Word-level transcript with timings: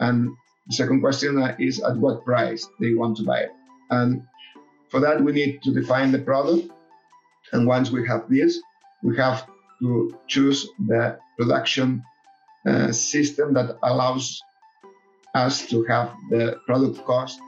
And 0.00 0.34
the 0.66 0.74
second 0.74 1.02
question 1.02 1.38
is 1.58 1.82
at 1.82 1.96
what 1.96 2.24
price 2.24 2.66
they 2.80 2.94
want 2.94 3.18
to 3.18 3.22
buy 3.22 3.40
it. 3.40 3.52
And 3.90 4.22
for 4.88 4.98
that, 5.00 5.22
we 5.22 5.32
need 5.32 5.62
to 5.62 5.74
define 5.74 6.10
the 6.10 6.18
product. 6.18 6.70
And 7.52 7.66
once 7.66 7.90
we 7.90 8.06
have 8.08 8.28
this, 8.30 8.58
we 9.02 9.16
have 9.18 9.46
to 9.80 10.18
choose 10.26 10.68
the 10.86 11.18
production 11.38 12.02
uh, 12.66 12.92
system 12.92 13.52
that 13.54 13.76
allows 13.82 14.40
us 15.34 15.66
to 15.68 15.84
have 15.84 16.12
the 16.30 16.58
product 16.66 17.04
cost. 17.04 17.38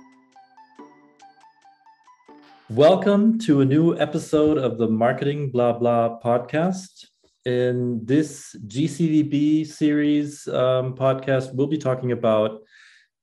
Welcome 2.68 3.38
to 3.40 3.60
a 3.60 3.64
new 3.64 3.98
episode 3.98 4.58
of 4.58 4.78
the 4.78 4.88
Marketing 4.88 5.50
Blah 5.50 5.78
Blah 5.78 6.20
podcast. 6.20 7.11
In 7.44 7.98
this 8.04 8.54
GCVB 8.68 9.66
series 9.66 10.46
um, 10.46 10.94
podcast, 10.94 11.52
we'll 11.52 11.66
be 11.66 11.78
talking 11.78 12.12
about 12.12 12.60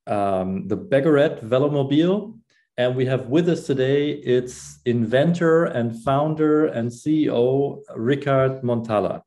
um, 0.08 0.68
the 0.68 0.76
Begorette 0.76 1.42
Velomobile. 1.42 2.38
And 2.78 2.98
we 2.98 3.06
have 3.06 3.28
with 3.28 3.48
us 3.48 3.66
today 3.66 4.12
its 4.12 4.80
inventor 4.86 5.66
and 5.66 6.04
founder 6.04 6.66
and 6.66 6.90
CEO, 6.90 7.80
Ricard 7.96 8.62
Montala. 8.62 9.22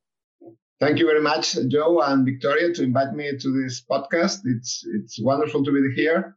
Thank 0.79 0.99
you 0.99 1.07
very 1.07 1.23
much, 1.23 1.57
Joe 1.69 2.03
and 2.03 2.27
Victoria, 2.27 2.75
to 2.75 2.83
invite 2.83 3.15
me 3.15 3.31
to 3.39 3.63
this 3.63 3.83
podcast. 3.91 4.41
It's 4.45 4.85
it's 4.95 5.19
wonderful 5.23 5.65
to 5.65 5.73
be 5.73 5.95
here. 5.95 6.37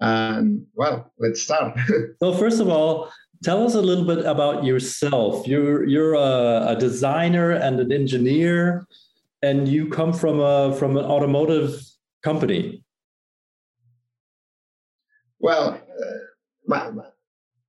And 0.00 0.64
well, 0.74 1.12
let's 1.18 1.42
start. 1.42 1.78
so 2.22 2.32
first 2.32 2.60
of 2.60 2.68
all, 2.68 3.10
tell 3.42 3.64
us 3.64 3.74
a 3.74 3.82
little 3.82 4.04
bit 4.04 4.24
about 4.24 4.64
yourself. 4.64 5.46
You're 5.46 5.86
you're 5.86 6.14
a, 6.14 6.68
a 6.68 6.76
designer 6.78 7.52
and 7.52 7.80
an 7.80 7.92
engineer, 7.92 8.86
and 9.42 9.68
you 9.68 9.88
come 9.88 10.12
from 10.12 10.40
a 10.40 10.74
from 10.76 10.96
an 10.96 11.04
automotive 11.04 11.80
company. 12.22 12.84
Well, 15.38 15.80
uh, 16.68 17.02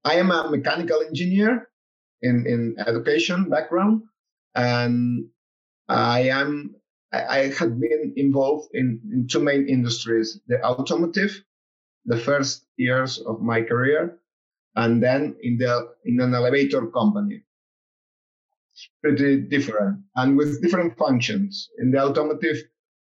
I 0.04 0.16
am 0.16 0.32
a 0.32 0.50
mechanical 0.50 1.02
engineer 1.02 1.70
in, 2.22 2.46
in 2.46 2.76
education 2.86 3.50
background, 3.50 4.04
and 4.56 5.26
I 5.88 6.22
am 6.30 6.76
I, 7.14 7.24
I 7.24 7.52
had 7.54 7.80
been 7.80 8.14
involved 8.18 8.72
in, 8.74 9.00
in 9.14 9.28
two 9.28 9.40
main 9.40 9.68
industries: 9.70 10.40
the 10.48 10.62
automotive, 10.64 11.42
the 12.06 12.18
first 12.18 12.66
years 12.78 13.20
of 13.20 13.42
my 13.42 13.62
career, 13.62 14.18
and 14.76 15.02
then 15.02 15.36
in 15.42 15.58
the 15.58 15.90
in 16.06 16.20
an 16.20 16.34
elevator 16.34 16.88
company. 16.88 17.44
It's 18.74 18.90
pretty 19.04 19.42
different 19.42 20.00
and 20.16 20.38
with 20.38 20.62
different 20.62 20.98
functions. 20.98 21.70
In 21.80 21.92
the 21.92 22.02
automotive 22.02 22.58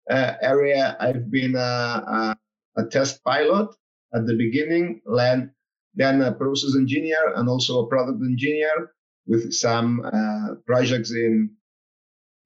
uh, 0.10 0.34
area, 0.42 0.98
I've 1.00 1.32
been 1.32 1.56
a, 1.56 1.60
a, 1.60 2.38
a 2.78 2.86
test 2.86 3.24
pilot 3.24 3.70
at 4.14 4.28
the 4.28 4.36
beginning, 4.36 5.02
then, 5.16 5.52
then 5.96 6.22
a 6.22 6.34
process 6.34 6.76
engineer 6.76 7.34
and 7.36 7.48
also 7.48 7.80
a 7.80 7.88
product 7.88 8.22
engineer 8.22 8.92
with 9.26 9.54
some 9.54 10.04
uh, 10.06 10.56
projects 10.66 11.12
in 11.12 11.50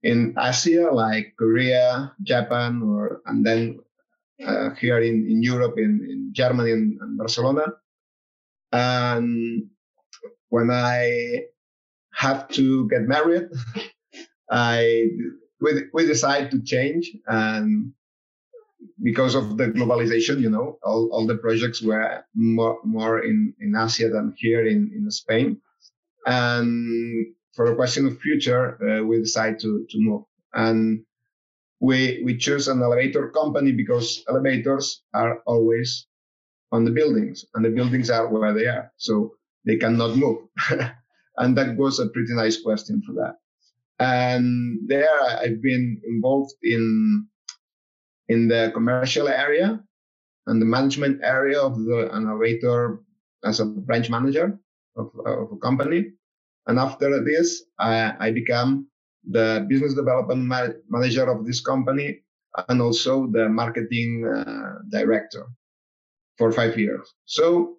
in 0.03 0.35
Asia 0.37 0.89
like 0.91 1.33
Korea, 1.39 2.13
Japan, 2.21 2.83
or 2.83 3.21
and 3.25 3.43
then 3.43 3.79
uh, 4.45 4.69
here 4.75 4.99
in, 4.99 5.27
in 5.27 5.41
Europe, 5.41 5.75
in, 5.77 6.05
in 6.07 6.29
Germany 6.33 6.71
and, 6.71 7.01
and 7.01 7.17
Barcelona. 7.17 7.65
And 8.71 9.69
when 10.49 10.69
I 10.71 11.43
have 12.13 12.49
to 12.49 12.87
get 12.89 13.01
married, 13.01 13.49
I 14.51 15.07
we, 15.59 15.83
we 15.93 16.05
decide 16.05 16.51
to 16.51 16.61
change 16.61 17.11
and 17.27 17.93
because 19.01 19.35
of 19.35 19.57
the 19.57 19.67
globalization, 19.67 20.41
you 20.41 20.49
know, 20.49 20.79
all, 20.83 21.09
all 21.11 21.27
the 21.27 21.37
projects 21.37 21.81
were 21.81 22.23
more, 22.35 22.79
more 22.83 23.23
in, 23.23 23.53
in 23.59 23.75
Asia 23.75 24.09
than 24.09 24.33
here 24.37 24.65
in, 24.65 24.91
in 24.95 25.09
Spain. 25.11 25.61
And 26.25 27.27
for 27.53 27.71
a 27.71 27.75
question 27.75 28.07
of 28.07 28.19
future, 28.19 28.77
uh, 28.83 29.03
we 29.03 29.19
decide 29.19 29.59
to, 29.59 29.85
to 29.89 29.97
move. 29.99 30.23
And 30.53 31.03
we, 31.79 32.21
we 32.25 32.37
choose 32.37 32.67
an 32.67 32.81
elevator 32.81 33.29
company 33.29 33.71
because 33.71 34.23
elevators 34.27 35.03
are 35.13 35.41
always 35.45 36.06
on 36.71 36.83
the 36.85 36.91
buildings 36.91 37.45
and 37.53 37.63
the 37.63 37.69
buildings 37.69 38.09
are 38.09 38.27
where 38.27 38.53
they 38.53 38.67
are. 38.67 38.91
So 38.97 39.33
they 39.65 39.77
cannot 39.77 40.15
move. 40.15 40.39
and 41.37 41.57
that 41.57 41.75
was 41.77 41.99
a 41.99 42.07
pretty 42.07 42.33
nice 42.33 42.61
question 42.61 43.01
for 43.05 43.13
that. 43.13 43.35
And 43.99 44.87
there 44.87 45.09
I've 45.41 45.61
been 45.61 46.01
involved 46.07 46.53
in 46.61 47.27
in 48.29 48.47
the 48.47 48.71
commercial 48.73 49.27
area 49.27 49.79
and 50.47 50.61
the 50.61 50.65
management 50.65 51.21
area 51.23 51.59
of 51.59 51.77
the 51.79 52.09
elevator 52.13 52.99
as 53.43 53.59
a 53.59 53.65
branch 53.65 54.09
manager 54.09 54.59
of, 54.95 55.11
of 55.25 55.51
a 55.53 55.57
company. 55.57 56.11
And 56.67 56.77
after 56.79 57.23
this, 57.23 57.63
I, 57.79 58.13
I 58.19 58.31
became 58.31 58.87
the 59.29 59.65
business 59.69 59.93
development 59.93 60.43
ma- 60.43 60.75
manager 60.89 61.29
of 61.29 61.45
this 61.45 61.61
company 61.61 62.19
and 62.67 62.81
also 62.81 63.27
the 63.27 63.47
marketing 63.47 64.25
uh, 64.27 64.79
director 64.89 65.45
for 66.37 66.51
five 66.51 66.77
years. 66.77 67.13
So 67.25 67.77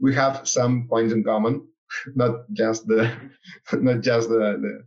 we 0.00 0.14
have 0.14 0.46
some 0.48 0.86
points 0.88 1.12
in 1.12 1.24
common, 1.24 1.66
not 2.14 2.50
just 2.52 2.86
the, 2.86 3.10
not 3.72 4.00
just 4.02 4.28
the, 4.28 4.58
the 4.60 4.84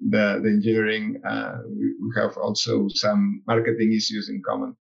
the, 0.00 0.40
the 0.42 0.48
engineering, 0.48 1.20
uh, 1.28 1.58
we, 1.68 1.94
we, 2.00 2.10
have 2.16 2.36
also 2.38 2.88
some 2.88 3.42
marketing 3.46 3.92
issues 3.92 4.30
in 4.30 4.42
common. 4.42 4.74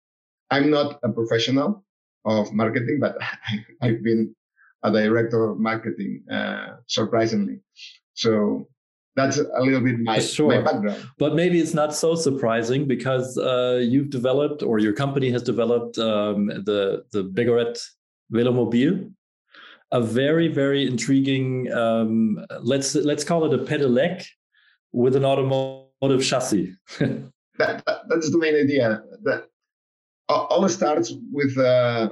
I'm 0.52 0.70
not 0.70 1.00
a 1.04 1.10
professional 1.10 1.84
of 2.26 2.54
marketing, 2.54 3.00
but 3.02 3.18
I've 3.82 4.04
been 4.04 4.36
a 4.84 4.92
director 4.92 5.50
of 5.50 5.60
marketing, 5.60 6.24
uh, 6.32 6.78
surprisingly. 6.86 7.62
So 8.14 8.68
that's 9.18 9.40
a 9.40 9.62
little 9.62 9.82
bit 9.82 10.00
my, 10.00 10.20
sure. 10.20 10.50
my 10.50 10.62
background. 10.62 11.10
But 11.18 11.34
maybe 11.34 11.60
it's 11.60 11.74
not 11.74 11.94
so 11.94 12.14
surprising 12.14 12.88
because 12.88 13.36
uh, 13.38 13.82
you've 13.82 14.12
developed 14.12 14.62
or 14.62 14.78
your 14.78 14.94
company 14.94 15.32
has 15.32 15.42
developed 15.42 15.98
um, 15.98 16.46
the, 16.48 17.04
the 17.12 17.24
Begorette 17.24 17.84
Velomobile, 18.32 19.12
a 19.92 20.02
very, 20.02 20.48
very 20.48 20.86
intriguing, 20.86 21.72
um, 21.74 22.46
let's, 22.62 22.94
let's 22.94 23.24
call 23.24 23.52
it 23.52 23.60
a 23.60 23.64
pedelec 23.64 24.24
with 24.92 25.16
an 25.16 25.26
automotive 25.26 26.24
chassis. 26.24 26.76
that, 27.00 27.84
that, 27.86 28.02
that's 28.08 28.32
the 28.32 28.38
main 28.38 28.56
idea. 28.56 29.02
That 29.24 29.48
all 30.30 30.70
starts 30.70 31.14
with 31.32 31.58
uh, 31.58 32.10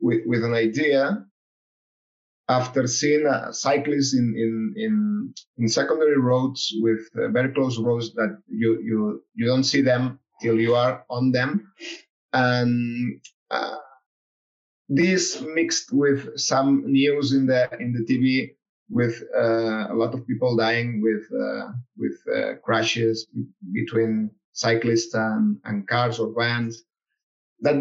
with, 0.00 0.20
with 0.26 0.44
an 0.44 0.52
idea 0.52 1.24
after 2.48 2.86
seeing 2.86 3.26
uh, 3.26 3.50
cyclists 3.52 4.14
in, 4.14 4.34
in, 4.36 4.74
in, 4.76 5.34
in 5.58 5.68
secondary 5.68 6.18
roads 6.18 6.72
with 6.78 7.00
uh, 7.16 7.28
very 7.28 7.52
close 7.52 7.78
roads 7.78 8.14
that 8.14 8.38
you, 8.48 8.80
you, 8.82 9.22
you 9.34 9.46
don't 9.46 9.64
see 9.64 9.80
them 9.80 10.18
till 10.40 10.60
you 10.60 10.74
are 10.74 11.04
on 11.10 11.32
them. 11.32 11.72
And 12.32 13.20
uh, 13.50 13.76
this 14.88 15.42
mixed 15.54 15.92
with 15.92 16.38
some 16.38 16.84
news 16.86 17.32
in 17.32 17.46
the, 17.46 17.68
in 17.80 17.92
the 17.92 18.04
TV 18.04 18.56
with 18.88 19.22
uh, 19.36 19.88
a 19.90 19.94
lot 19.94 20.14
of 20.14 20.26
people 20.26 20.56
dying 20.56 21.02
with 21.02 21.24
uh, 21.32 21.72
with 21.96 22.16
uh, 22.32 22.54
crashes 22.62 23.26
between 23.72 24.30
cyclists 24.52 25.14
and, 25.14 25.58
and 25.64 25.88
cars 25.88 26.18
or 26.18 26.32
vans. 26.38 26.84
That 27.60 27.76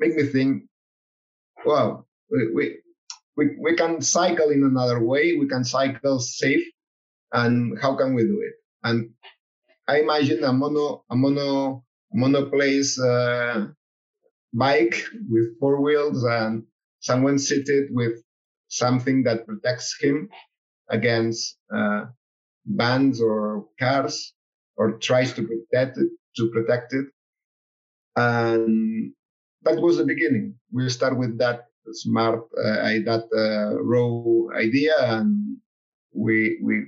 make 0.00 0.14
me 0.14 0.22
think, 0.24 0.64
well, 1.66 2.06
we, 2.30 2.50
we 2.52 2.76
we 3.60 3.76
can 3.76 4.02
cycle 4.02 4.50
in 4.50 4.62
another 4.64 5.02
way. 5.04 5.36
We 5.38 5.48
can 5.48 5.64
cycle 5.64 6.18
safe, 6.20 6.66
and 7.32 7.78
how 7.82 7.96
can 7.96 8.14
we 8.14 8.22
do 8.24 8.40
it? 8.42 8.54
And 8.84 9.10
I 9.88 10.00
imagine 10.00 10.44
a 10.44 10.52
mono 10.52 11.04
a 11.10 11.16
mono 11.16 11.84
monoplace 12.14 12.98
uh, 12.98 13.68
bike 14.52 14.96
with 15.30 15.58
four 15.60 15.80
wheels 15.82 16.24
and 16.24 16.64
someone 17.00 17.38
seated 17.38 17.88
with 17.92 18.22
something 18.68 19.22
that 19.24 19.46
protects 19.46 19.96
him 20.00 20.28
against 20.90 21.58
uh, 21.74 22.06
bands 22.66 23.20
or 23.22 23.66
cars 23.78 24.34
or 24.76 24.98
tries 24.98 25.32
to 25.34 25.42
protect 25.46 25.98
it 25.98 26.10
to 26.36 26.50
protect 26.52 26.94
it 26.94 27.06
and 28.16 29.12
that 29.62 29.80
was 29.80 29.96
the 29.96 30.04
beginning 30.04 30.54
we 30.72 30.88
start 30.88 31.16
with 31.18 31.38
that 31.38 31.67
smart 31.92 32.40
uh, 32.58 32.98
that 33.08 33.24
uh, 33.34 33.82
raw 33.82 34.58
idea 34.58 34.94
and 34.98 35.56
we 36.14 36.58
we 36.62 36.84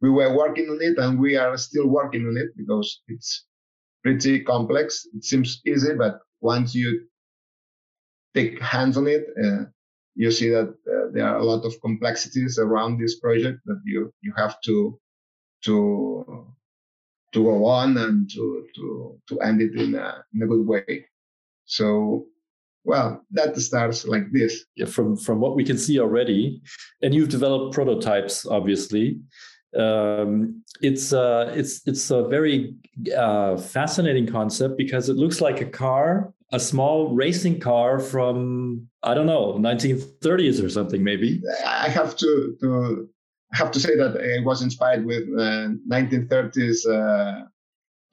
we 0.00 0.10
were 0.10 0.34
working 0.34 0.68
on 0.70 0.78
it 0.80 0.98
and 0.98 1.18
we 1.18 1.36
are 1.36 1.56
still 1.56 1.86
working 1.86 2.26
on 2.26 2.36
it 2.36 2.50
because 2.56 3.02
it's 3.08 3.46
pretty 4.02 4.40
complex 4.40 5.06
it 5.14 5.24
seems 5.24 5.60
easy 5.66 5.94
but 5.94 6.20
once 6.40 6.74
you 6.74 7.06
take 8.34 8.60
hands 8.60 8.96
on 8.96 9.06
it 9.06 9.26
uh, 9.42 9.64
you 10.14 10.30
see 10.30 10.48
that 10.48 10.68
uh, 10.68 11.06
there 11.12 11.26
are 11.26 11.38
a 11.38 11.44
lot 11.44 11.64
of 11.64 11.80
complexities 11.80 12.58
around 12.58 12.98
this 12.98 13.18
project 13.20 13.60
that 13.66 13.80
you 13.84 14.12
you 14.22 14.32
have 14.36 14.60
to 14.62 14.98
to 15.64 16.46
to 17.32 17.42
go 17.44 17.64
on 17.64 17.96
and 17.96 18.28
to 18.30 18.66
to 18.74 19.20
to 19.28 19.40
end 19.40 19.60
it 19.62 19.74
in 19.74 19.94
a 19.94 20.24
in 20.34 20.42
a 20.42 20.46
good 20.46 20.66
way. 20.66 21.06
So 21.64 22.26
well, 22.84 23.24
that 23.32 23.56
starts 23.56 24.06
like 24.06 24.30
this. 24.32 24.64
Yeah, 24.76 24.86
from 24.86 25.16
from 25.16 25.40
what 25.40 25.56
we 25.56 25.64
can 25.64 25.78
see 25.78 25.98
already, 26.00 26.62
and 27.02 27.14
you've 27.14 27.28
developed 27.28 27.74
prototypes, 27.74 28.46
obviously. 28.46 29.20
Um, 29.78 30.64
it's 30.80 31.12
uh, 31.12 31.52
it's 31.54 31.86
it's 31.86 32.10
a 32.10 32.26
very 32.26 32.74
uh, 33.16 33.56
fascinating 33.56 34.26
concept 34.26 34.76
because 34.76 35.08
it 35.08 35.16
looks 35.16 35.40
like 35.40 35.60
a 35.60 35.66
car, 35.66 36.32
a 36.52 36.58
small 36.58 37.14
racing 37.14 37.60
car 37.60 37.98
from 37.98 38.88
I 39.02 39.14
don't 39.14 39.26
know, 39.26 39.54
1930s 39.54 40.64
or 40.64 40.68
something, 40.68 41.04
maybe. 41.04 41.42
I 41.64 41.88
have 41.88 42.16
to 42.16 42.56
to 42.60 43.08
have 43.52 43.70
to 43.72 43.80
say 43.80 43.96
that 43.96 44.16
it 44.16 44.44
was 44.44 44.62
inspired 44.62 45.04
with 45.04 45.24
uh, 45.38 45.68
1930s 45.88 46.86
uh, 46.88 47.44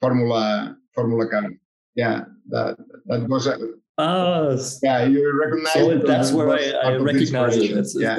Formula 0.00 0.76
Formula 0.94 1.28
car. 1.28 1.50
Yeah, 1.94 2.24
that 2.48 2.76
that 3.06 3.28
was 3.28 3.46
a, 3.46 3.58
Ah, 3.98 4.56
yeah, 4.82 5.04
you 5.04 5.40
recognize 5.42 5.72
so 5.72 5.90
it. 5.90 6.06
that's 6.06 6.30
where 6.30 6.50
I, 6.50 6.90
I 6.90 6.96
recognize 6.96 7.56
it. 7.56 7.72
It's, 7.72 7.98
yeah. 7.98 8.18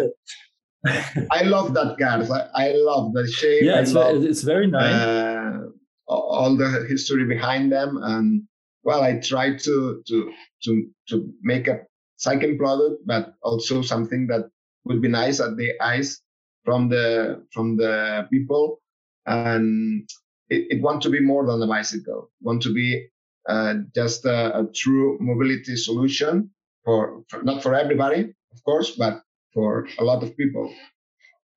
I 1.32 1.44
love 1.44 1.74
that 1.74 1.98
car. 1.98 2.22
I, 2.54 2.68
I 2.68 2.74
love 2.74 3.14
the 3.14 3.28
shape. 3.28 3.64
Yeah, 3.64 3.80
it's, 3.80 3.94
love, 3.94 4.24
it's 4.24 4.44
very 4.44 4.68
nice. 4.68 4.94
Uh, 4.94 5.60
all 6.08 6.58
the 6.58 6.86
history 6.90 7.26
behind 7.26 7.72
them, 7.72 7.98
and 8.02 8.44
well, 8.84 9.02
I 9.02 9.20
try 9.20 9.56
to 9.56 10.04
to 10.06 10.34
to 10.64 10.90
to 11.10 11.34
make 11.42 11.68
a 11.68 11.82
cycling 12.18 12.58
product, 12.58 13.06
but 13.06 13.34
also 13.42 13.82
something 13.82 14.28
that 14.28 14.50
would 14.84 15.02
be 15.02 15.08
nice 15.08 15.40
at 15.40 15.56
the 15.56 15.72
eyes 15.82 16.22
from 16.66 16.90
the 16.90 17.46
from 17.54 17.78
the 17.78 18.28
people, 18.32 18.82
and 19.26 20.10
it, 20.50 20.78
it 20.78 20.82
want 20.82 21.02
to 21.04 21.10
be 21.10 21.20
more 21.22 21.46
than 21.46 21.62
a 21.62 21.68
bicycle. 21.68 22.32
Want 22.42 22.62
to 22.64 22.74
be 22.74 23.08
uh, 23.48 23.76
just 23.96 24.26
a, 24.26 24.60
a, 24.60 24.66
true 24.74 25.18
mobility 25.20 25.76
solution 25.76 26.52
for, 26.84 27.24
for, 27.30 27.42
not 27.44 27.64
for 27.64 27.74
everybody, 27.74 28.34
of 28.52 28.64
course, 28.64 28.92
but 28.92 29.22
for 29.54 29.88
a 30.00 30.04
lot 30.04 30.24
of 30.24 30.36
people. 30.36 30.74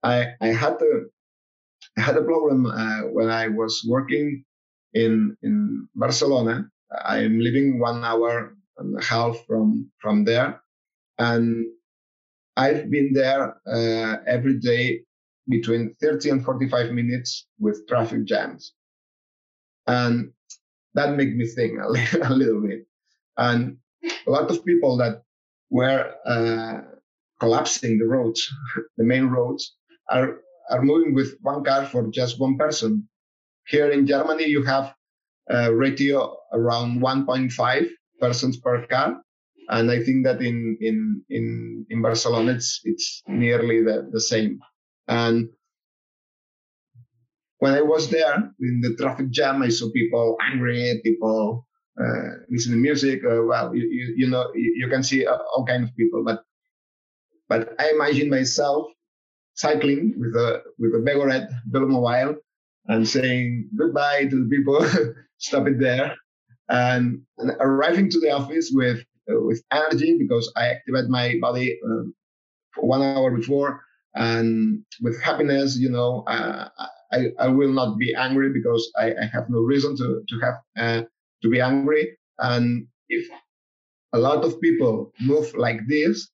I 0.02 0.34
I 0.40 0.48
had 0.48 0.78
had 1.96 2.16
a 2.16 2.22
problem 2.22 2.66
uh, 2.66 3.02
when 3.12 3.30
I 3.30 3.48
was 3.48 3.84
working 3.88 4.44
in 4.94 5.36
in 5.42 5.88
Barcelona. 5.94 6.68
I'm 7.04 7.40
living 7.40 7.78
one 7.78 8.04
hour 8.04 8.54
and 8.78 8.98
a 8.98 9.04
half 9.04 9.36
from 9.46 9.90
from 10.00 10.24
there, 10.24 10.60
and 11.18 11.66
I've 12.56 12.90
been 12.90 13.12
there 13.12 13.56
uh, 13.66 14.16
every 14.26 14.58
day 14.58 15.02
between 15.48 15.94
30 16.00 16.30
and 16.30 16.44
45 16.44 16.92
minutes 16.92 17.46
with 17.58 17.86
traffic 17.88 18.24
jams. 18.24 18.74
And 19.86 20.32
that 20.94 21.16
made 21.16 21.36
me 21.36 21.46
think 21.46 21.78
a, 21.80 21.88
little, 21.88 22.22
a 22.30 22.32
little 22.32 22.60
bit. 22.60 22.86
And 23.36 23.78
a 24.26 24.30
lot 24.30 24.50
of 24.50 24.64
people 24.64 24.96
that 24.98 25.22
were 25.70 26.12
uh, 26.26 26.80
collapsing 27.40 27.98
the 27.98 28.06
roads, 28.06 28.48
the 28.96 29.04
main 29.04 29.26
roads, 29.26 29.76
are 30.10 30.40
are 30.70 30.82
moving 30.82 31.14
with 31.14 31.36
one 31.42 31.64
car 31.64 31.86
for 31.86 32.06
just 32.08 32.40
one 32.40 32.56
person. 32.56 33.08
Here 33.66 33.90
in 33.90 34.06
Germany, 34.06 34.46
you 34.46 34.62
have 34.62 34.94
a 35.50 35.74
ratio 35.74 36.36
around 36.52 37.00
1.5 37.00 37.88
persons 38.20 38.56
per 38.58 38.86
car, 38.86 39.20
and 39.68 39.90
I 39.90 40.02
think 40.02 40.24
that 40.24 40.40
in 40.40 40.76
in 40.80 41.22
in 41.28 41.86
in 41.90 42.02
Barcelona 42.02 42.52
it's 42.52 42.80
it's 42.84 43.22
nearly 43.26 43.82
the, 43.82 44.08
the 44.12 44.20
same. 44.20 44.60
And 45.08 45.48
when 47.62 47.74
I 47.74 47.80
was 47.80 48.10
there 48.10 48.34
in 48.58 48.80
the 48.80 48.96
traffic 48.96 49.30
jam, 49.30 49.62
I 49.62 49.68
saw 49.68 49.88
people 49.92 50.36
angry, 50.50 51.00
people 51.04 51.64
uh, 51.96 52.30
listening 52.50 52.78
to 52.78 52.82
music. 52.82 53.22
Uh, 53.24 53.44
well, 53.44 53.72
you, 53.72 53.86
you, 53.88 54.14
you, 54.16 54.28
know, 54.28 54.50
you, 54.52 54.74
you 54.78 54.88
can 54.88 55.04
see 55.04 55.24
uh, 55.24 55.38
all 55.54 55.64
kinds 55.64 55.88
of 55.88 55.96
people, 55.96 56.24
but 56.24 56.42
but 57.48 57.76
I 57.78 57.90
imagine 57.90 58.28
myself 58.28 58.88
cycling 59.54 60.12
with 60.18 60.34
a 60.34 60.64
with 60.76 60.92
a 60.96 61.02
Begorette 61.06 61.50
Velomobile 61.70 62.34
and 62.86 63.08
saying 63.08 63.70
goodbye 63.78 64.24
to 64.24 64.42
the 64.42 64.50
people, 64.50 64.84
stop 65.38 65.68
it 65.68 65.78
there, 65.78 66.16
and, 66.68 67.22
and, 67.38 67.52
arriving 67.60 68.10
to 68.10 68.18
the 68.18 68.32
office 68.32 68.72
with 68.74 69.04
uh, 69.30 69.38
with 69.38 69.62
energy 69.70 70.18
because 70.18 70.52
I 70.56 70.66
activate 70.66 71.08
my 71.08 71.36
body 71.40 71.78
uh, 71.88 72.10
one 72.78 73.02
hour 73.02 73.30
before 73.30 73.84
and 74.14 74.84
with 75.00 75.22
happiness, 75.22 75.78
you 75.78 75.90
know, 75.90 76.24
uh, 76.26 76.68
I, 77.12 77.26
I 77.38 77.48
will 77.48 77.72
not 77.72 77.98
be 77.98 78.14
angry 78.14 78.50
because 78.50 78.90
I, 78.96 79.14
I 79.22 79.24
have 79.32 79.48
no 79.48 79.60
reason 79.60 79.96
to, 79.96 80.22
to 80.28 80.40
have, 80.40 80.54
uh, 80.76 81.02
to 81.42 81.48
be 81.48 81.60
angry. 81.60 82.16
And 82.38 82.86
if 83.08 83.28
a 84.12 84.18
lot 84.18 84.44
of 84.44 84.60
people 84.60 85.12
move 85.20 85.54
like 85.54 85.80
this, 85.88 86.28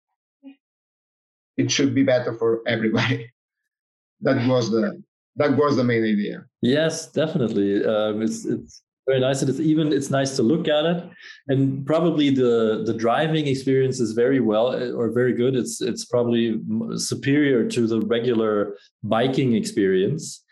it 1.57 1.71
should 1.71 1.95
be 1.95 2.05
better 2.05 2.33
for 2.33 2.63
everybody. 2.67 3.31
that 4.21 4.47
was 4.49 4.71
the, 4.71 5.03
that 5.37 5.57
was 5.57 5.77
the 5.77 5.85
main 5.85 6.05
idea. 6.05 6.45
Yes, 6.63 7.11
definitely. 7.11 7.85
Um, 7.85 8.23
it's, 8.23 8.45
it's 8.45 8.83
very 9.09 9.21
nice 9.21 9.43
it's 9.43 9.59
even 9.59 9.91
it's 9.91 10.11
nice 10.11 10.37
to 10.37 10.43
look 10.43 10.69
at 10.69 10.85
it 10.85 11.03
and 11.49 11.87
probably 11.87 12.29
the 12.29 12.83
the 12.85 12.93
driving 12.93 13.47
experience 13.47 14.01
is 14.01 14.13
very 14.13 14.39
well 14.39 14.67
or 14.99 15.11
very 15.11 15.33
good 15.33 15.57
it's 15.57 15.81
it's 15.81 16.05
probably 16.05 16.61
superior 16.97 17.67
to 17.67 17.87
the 17.87 18.01
regular 18.03 18.77
biking 19.03 19.55
experience 19.55 20.45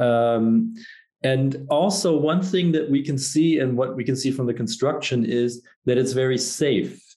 um, 0.00 0.74
and 1.22 1.66
also 1.68 2.16
one 2.16 2.42
thing 2.42 2.72
that 2.72 2.90
we 2.90 3.02
can 3.02 3.18
see 3.18 3.58
and 3.58 3.76
what 3.76 3.94
we 3.94 4.04
can 4.04 4.16
see 4.16 4.30
from 4.30 4.46
the 4.46 4.54
construction 4.54 5.24
is 5.24 5.62
that 5.84 5.98
it's 5.98 6.12
very 6.12 6.38
safe 6.38 7.10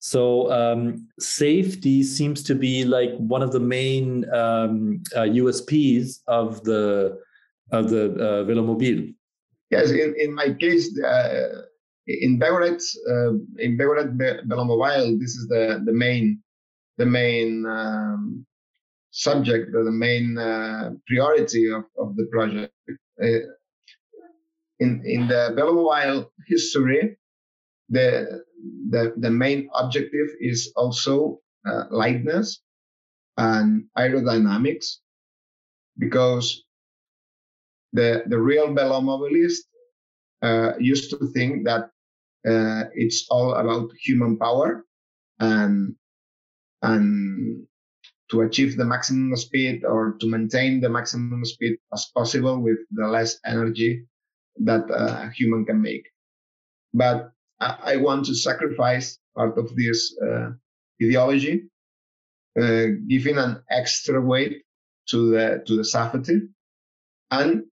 so 0.00 0.50
um, 0.52 1.08
safety 1.18 2.02
seems 2.02 2.42
to 2.44 2.54
be 2.54 2.84
like 2.84 3.10
one 3.16 3.42
of 3.42 3.52
the 3.52 3.60
main 3.60 4.24
um, 4.32 5.02
uh, 5.14 5.22
USPs 5.22 6.20
of 6.28 6.62
the 6.64 7.18
of 7.72 7.90
the 7.90 8.12
uh, 8.12 8.44
Velomobile. 8.44 9.14
Yes, 9.70 9.90
in, 9.90 10.14
in 10.18 10.34
my 10.34 10.54
case, 10.54 10.98
uh, 10.98 11.62
in 12.06 12.38
Begorette, 12.38 12.82
uh, 13.10 13.34
in 13.58 13.76
Begorette 13.76 14.16
Velomobile, 14.46 15.18
this 15.20 15.34
is 15.34 15.46
the, 15.48 15.82
the 15.84 15.92
main, 15.92 16.42
the 16.96 17.04
main 17.04 17.66
um, 17.66 18.46
subject, 19.10 19.72
the 19.72 19.90
main 19.90 20.38
uh, 20.38 20.90
priority 21.06 21.70
of, 21.70 21.84
of 21.98 22.16
the 22.16 22.26
project. 22.26 22.72
Uh, 23.22 23.26
in, 24.80 25.02
in 25.04 25.26
the 25.26 25.54
Velomobile 25.56 26.28
history, 26.46 27.16
the, 27.88 28.42
the, 28.90 29.14
the 29.16 29.30
main 29.30 29.68
objective 29.74 30.28
is 30.40 30.72
also 30.76 31.40
uh, 31.66 31.84
lightness 31.90 32.62
and 33.36 33.84
aerodynamics 33.96 34.96
because 35.98 36.64
the, 37.92 38.22
the 38.26 38.38
real 38.38 38.68
velomobilist 38.68 39.62
uh, 40.42 40.72
used 40.78 41.10
to 41.10 41.26
think 41.34 41.64
that 41.64 41.90
uh, 42.46 42.84
it's 42.94 43.26
all 43.30 43.54
about 43.54 43.90
human 44.00 44.36
power 44.38 44.84
and 45.40 45.94
and 46.82 47.66
to 48.30 48.42
achieve 48.42 48.76
the 48.76 48.84
maximum 48.84 49.34
speed 49.36 49.84
or 49.84 50.16
to 50.20 50.26
maintain 50.26 50.80
the 50.80 50.88
maximum 50.88 51.44
speed 51.44 51.78
as 51.92 52.10
possible 52.14 52.60
with 52.60 52.78
the 52.90 53.06
less 53.06 53.38
energy 53.46 54.04
that 54.56 54.84
a 54.90 55.30
human 55.30 55.64
can 55.64 55.80
make. 55.80 56.06
But 56.92 57.32
I, 57.60 57.78
I 57.92 57.96
want 57.96 58.26
to 58.26 58.34
sacrifice 58.34 59.18
part 59.34 59.56
of 59.56 59.74
this 59.76 60.16
uh, 60.20 60.50
ideology, 61.02 61.68
uh, 62.60 62.86
giving 63.08 63.38
an 63.38 63.62
extra 63.70 64.20
weight 64.20 64.62
to 65.10 65.30
the 65.30 65.62
to 65.66 65.76
the 65.76 65.84
safety 65.84 66.40
and 67.30 67.64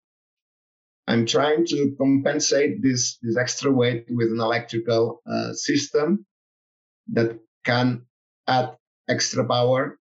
I'm 1.08 1.24
trying 1.24 1.64
to 1.66 1.94
compensate 1.98 2.82
this, 2.82 3.18
this 3.22 3.36
extra 3.36 3.70
weight 3.70 4.06
with 4.10 4.28
an 4.28 4.40
electrical 4.40 5.22
uh, 5.26 5.52
system 5.52 6.26
that 7.12 7.38
can 7.64 8.02
add 8.48 8.76
extra 9.08 9.46
power 9.46 9.98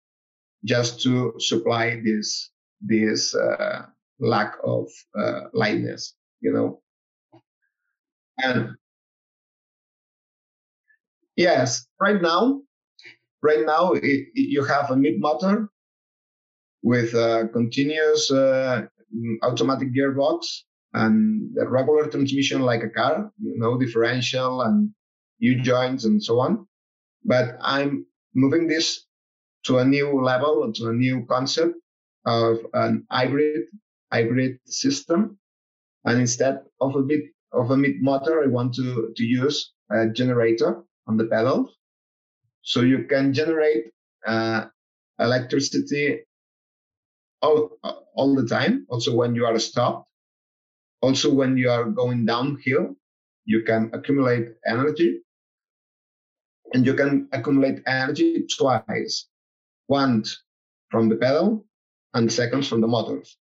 just 0.64 1.00
to 1.02 1.34
supply 1.38 2.00
this, 2.04 2.50
this 2.80 3.34
uh, 3.34 3.86
lack 4.18 4.54
of 4.64 4.88
uh, 5.18 5.42
lightness, 5.52 6.14
you 6.40 6.52
know. 6.52 6.80
And 8.38 8.76
yes, 11.36 11.86
right 12.00 12.20
now, 12.20 12.60
right 13.42 13.64
now 13.64 13.92
it, 13.92 14.04
it, 14.04 14.28
you 14.34 14.64
have 14.64 14.90
a 14.90 14.96
mid 14.96 15.20
motor 15.20 15.68
with 16.82 17.14
a 17.14 17.48
continuous 17.52 18.30
uh, 18.30 18.82
automatic 19.42 19.94
gearbox 19.94 20.46
and 20.94 21.50
the 21.54 21.68
regular 21.68 22.08
transmission 22.08 22.62
like 22.62 22.82
a 22.82 22.88
car, 22.88 23.30
you 23.40 23.58
know, 23.58 23.78
differential 23.78 24.62
and 24.62 24.90
U 25.38 25.60
joints 25.60 26.04
and 26.04 26.22
so 26.22 26.40
on. 26.40 26.66
But 27.24 27.56
I'm 27.60 28.06
moving 28.34 28.66
this 28.66 29.04
to 29.64 29.78
a 29.78 29.84
new 29.84 30.20
level, 30.22 30.72
to 30.72 30.88
a 30.90 30.92
new 30.92 31.26
concept 31.26 31.74
of 32.26 32.58
an 32.74 33.06
hybrid 33.10 33.66
hybrid 34.12 34.58
system. 34.66 35.38
And 36.04 36.20
instead 36.20 36.60
of 36.80 36.96
a 36.96 37.02
bit 37.02 37.24
of 37.52 37.70
a 37.70 37.76
mid 37.76 38.02
motor, 38.02 38.42
I 38.42 38.46
want 38.48 38.74
to 38.76 39.12
to 39.16 39.24
use 39.24 39.72
a 39.90 40.08
generator 40.08 40.82
on 41.06 41.16
the 41.16 41.26
pedals 41.26 41.70
So 42.62 42.82
you 42.82 43.04
can 43.04 43.32
generate 43.32 43.86
uh, 44.26 44.66
electricity 45.18 46.20
all, 47.42 47.70
all 48.14 48.34
the 48.34 48.46
time. 48.46 48.86
Also 48.90 49.14
when 49.14 49.34
you 49.34 49.46
are 49.46 49.58
stopped. 49.58 50.08
Also 51.02 51.32
when 51.32 51.56
you 51.56 51.70
are 51.70 51.84
going 51.84 52.26
downhill, 52.26 52.96
you 53.44 53.62
can 53.64 53.90
accumulate 53.92 54.48
energy 54.66 55.20
and 56.74 56.86
you 56.86 56.94
can 56.94 57.28
accumulate 57.32 57.82
energy 57.86 58.46
twice. 58.58 59.29
Once 59.90 60.44
from 60.90 61.10
the 61.10 61.16
pedal 61.16 61.66
and 62.14 62.32
seconds 62.32 62.68
from 62.68 62.80
the 62.82 62.88
motors. 62.88 63.38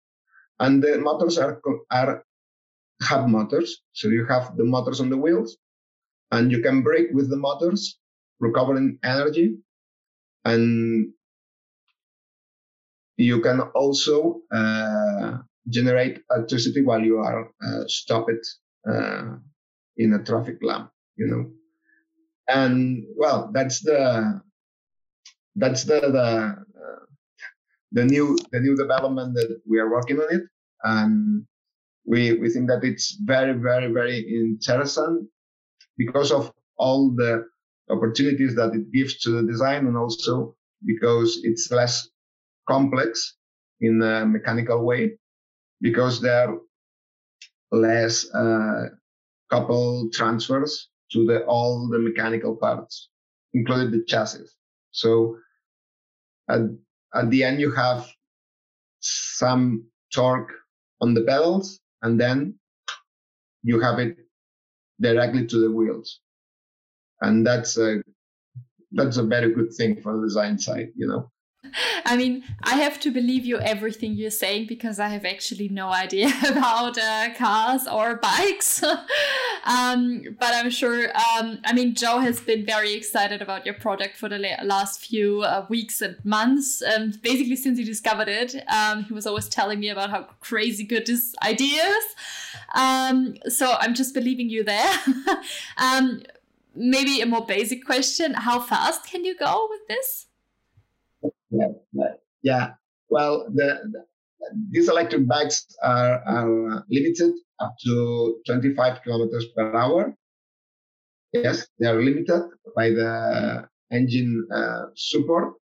And 0.61 0.83
the 0.83 0.99
motors 0.99 1.39
are, 1.39 1.61
are 1.93 2.25
hub 3.03 3.29
motors. 3.29 3.83
So 3.93 4.09
you 4.09 4.27
have 4.27 4.57
the 4.57 4.65
motors 4.65 5.01
on 5.01 5.11
the 5.11 5.19
wheels 5.19 5.59
and 6.33 6.53
you 6.53 6.63
can 6.63 6.83
brake 6.83 7.09
with 7.13 7.31
the 7.31 7.37
motors, 7.37 7.99
recovering 8.41 8.99
energy. 9.05 9.59
And 10.45 11.13
you 13.19 13.41
can 13.43 13.61
also 13.75 14.43
uh, 14.53 15.39
generate 15.69 16.23
electricity 16.31 16.83
while 16.83 17.03
you 17.03 17.19
are 17.19 17.51
uh, 17.67 17.85
stopped 17.89 18.47
uh, 18.91 19.37
in 19.97 20.15
a 20.15 20.25
traffic 20.25 20.59
lamp, 20.63 20.91
you 21.17 21.27
know. 21.29 21.51
And 22.49 23.05
well, 23.17 23.51
that's 23.53 23.81
the 23.83 24.43
that's 25.59 25.85
the 25.85 26.01
the 26.01 26.29
uh, 26.85 27.05
the 27.93 28.05
new 28.05 28.37
the 28.53 28.61
new 28.61 28.77
development 28.77 29.35
that 29.35 29.61
we 29.69 29.79
are 29.79 29.91
working 29.91 30.19
on 30.21 30.29
it, 30.37 30.43
and 30.85 31.45
we 32.07 32.33
we 32.41 32.49
think 32.51 32.69
that 32.69 32.85
it's 32.85 33.17
very 33.25 33.53
very 33.53 33.93
very 33.93 34.19
interesting 34.19 35.29
because 35.97 36.31
of 36.33 36.53
all 36.79 37.11
the 37.11 37.45
opportunities 37.91 38.55
that 38.55 38.75
it 38.75 38.93
gives 38.93 39.19
to 39.19 39.31
the 39.31 39.43
design 39.43 39.87
and 39.87 39.97
also 39.97 40.55
because 40.85 41.41
it's 41.43 41.71
less 41.71 42.09
complex 42.69 43.37
in 43.81 44.03
a 44.03 44.27
mechanical 44.27 44.85
way 44.85 45.19
because 45.81 46.21
there 46.21 46.49
are 46.49 46.59
less 47.73 48.29
uh, 48.35 48.87
couple 49.51 50.09
transfers 50.13 50.89
to 51.13 51.25
the 51.27 51.45
all 51.45 51.89
the 51.89 51.99
mechanical 51.99 52.57
parts, 52.57 53.09
including 53.55 53.91
the 53.91 54.05
chassis. 54.07 54.45
So 54.91 55.37
at, 56.49 57.31
the 57.31 57.45
end, 57.45 57.61
you 57.61 57.73
have 57.73 58.09
some 59.01 59.85
torque 60.13 60.53
on 61.01 61.15
the 61.15 61.23
pedals 61.23 61.81
and 62.03 62.21
then 62.21 62.59
you 63.63 63.81
have 63.81 63.99
it 63.99 64.17
directly 65.01 65.47
to 65.47 65.61
the 65.61 65.71
wheels. 65.71 66.21
And 67.21 67.47
that's 67.47 67.79
a, 67.79 68.03
that's 68.93 69.17
a 69.17 69.23
very 69.23 69.53
good 69.55 69.73
thing 69.75 70.01
for 70.01 70.17
the 70.17 70.23
design 70.23 70.59
side, 70.59 70.89
you 70.97 71.07
know. 71.07 71.31
I 72.05 72.17
mean, 72.17 72.45
I 72.63 72.77
have 72.77 73.01
to 73.01 73.11
believe 73.11 73.45
you 73.45 73.59
everything 73.59 74.15
you're 74.15 74.31
saying 74.31 74.67
because 74.67 74.99
I 74.99 75.09
have 75.09 75.25
actually 75.25 75.69
no 75.69 75.89
idea 75.89 76.33
about 76.47 76.97
uh, 76.97 77.35
cars 77.37 77.87
or 77.87 78.17
bikes. 78.17 78.83
um, 79.65 80.23
but 80.39 80.55
I'm 80.55 80.71
sure, 80.71 81.09
um, 81.09 81.59
I 81.65 81.73
mean, 81.73 81.95
Joe 81.95 82.21
has 82.21 82.41
been 82.41 82.65
very 82.65 82.95
excited 82.95 83.43
about 83.43 83.67
your 83.67 83.75
product 83.75 84.17
for 84.17 84.29
the 84.29 84.39
last 84.63 85.01
few 85.01 85.43
uh, 85.43 85.67
weeks 85.69 86.01
and 86.01 86.17
months. 86.25 86.83
Um, 86.83 87.13
basically, 87.23 87.57
since 87.57 87.79
he 87.79 87.85
discovered 87.85 88.29
it, 88.29 88.55
um, 88.69 89.05
he 89.05 89.13
was 89.13 89.27
always 89.27 89.49
telling 89.49 89.81
me 89.81 89.89
about 89.89 90.11
how 90.11 90.23
crazy 90.41 90.85
good 90.85 91.07
this 91.07 91.35
idea 91.43 91.83
is. 91.83 92.05
Um, 92.75 93.37
so 93.49 93.75
I'm 93.79 93.95
just 93.95 94.15
believing 94.15 94.49
you 94.49 94.65
there. 94.65 94.95
Um, 95.77 96.23
maybe 96.75 97.21
a 97.21 97.27
more 97.27 97.45
basic 97.45 97.85
question 97.85 98.35
How 98.35 98.61
fast 98.61 99.07
can 99.07 99.25
you 99.25 99.37
go 99.37 99.69
with 99.71 99.87
this? 99.89 100.28
Yeah, 101.51 101.69
yeah. 102.43 102.71
Well, 103.11 103.47
the, 103.55 103.81
the, 103.93 104.05
these 104.71 104.89
electric 104.89 105.27
bikes 105.27 105.67
are, 105.83 106.23
are 106.27 106.85
limited 106.91 107.35
up 107.61 107.75
to 107.85 108.41
25 108.47 109.03
kilometers 109.03 109.47
per 109.57 109.75
hour. 109.75 110.15
Yes, 111.33 111.67
they 111.79 111.87
are 111.87 112.01
limited 112.03 112.43
by 112.75 112.91
the 112.91 113.69
engine 113.93 114.47
uh, 114.53 114.87
support. 114.95 115.55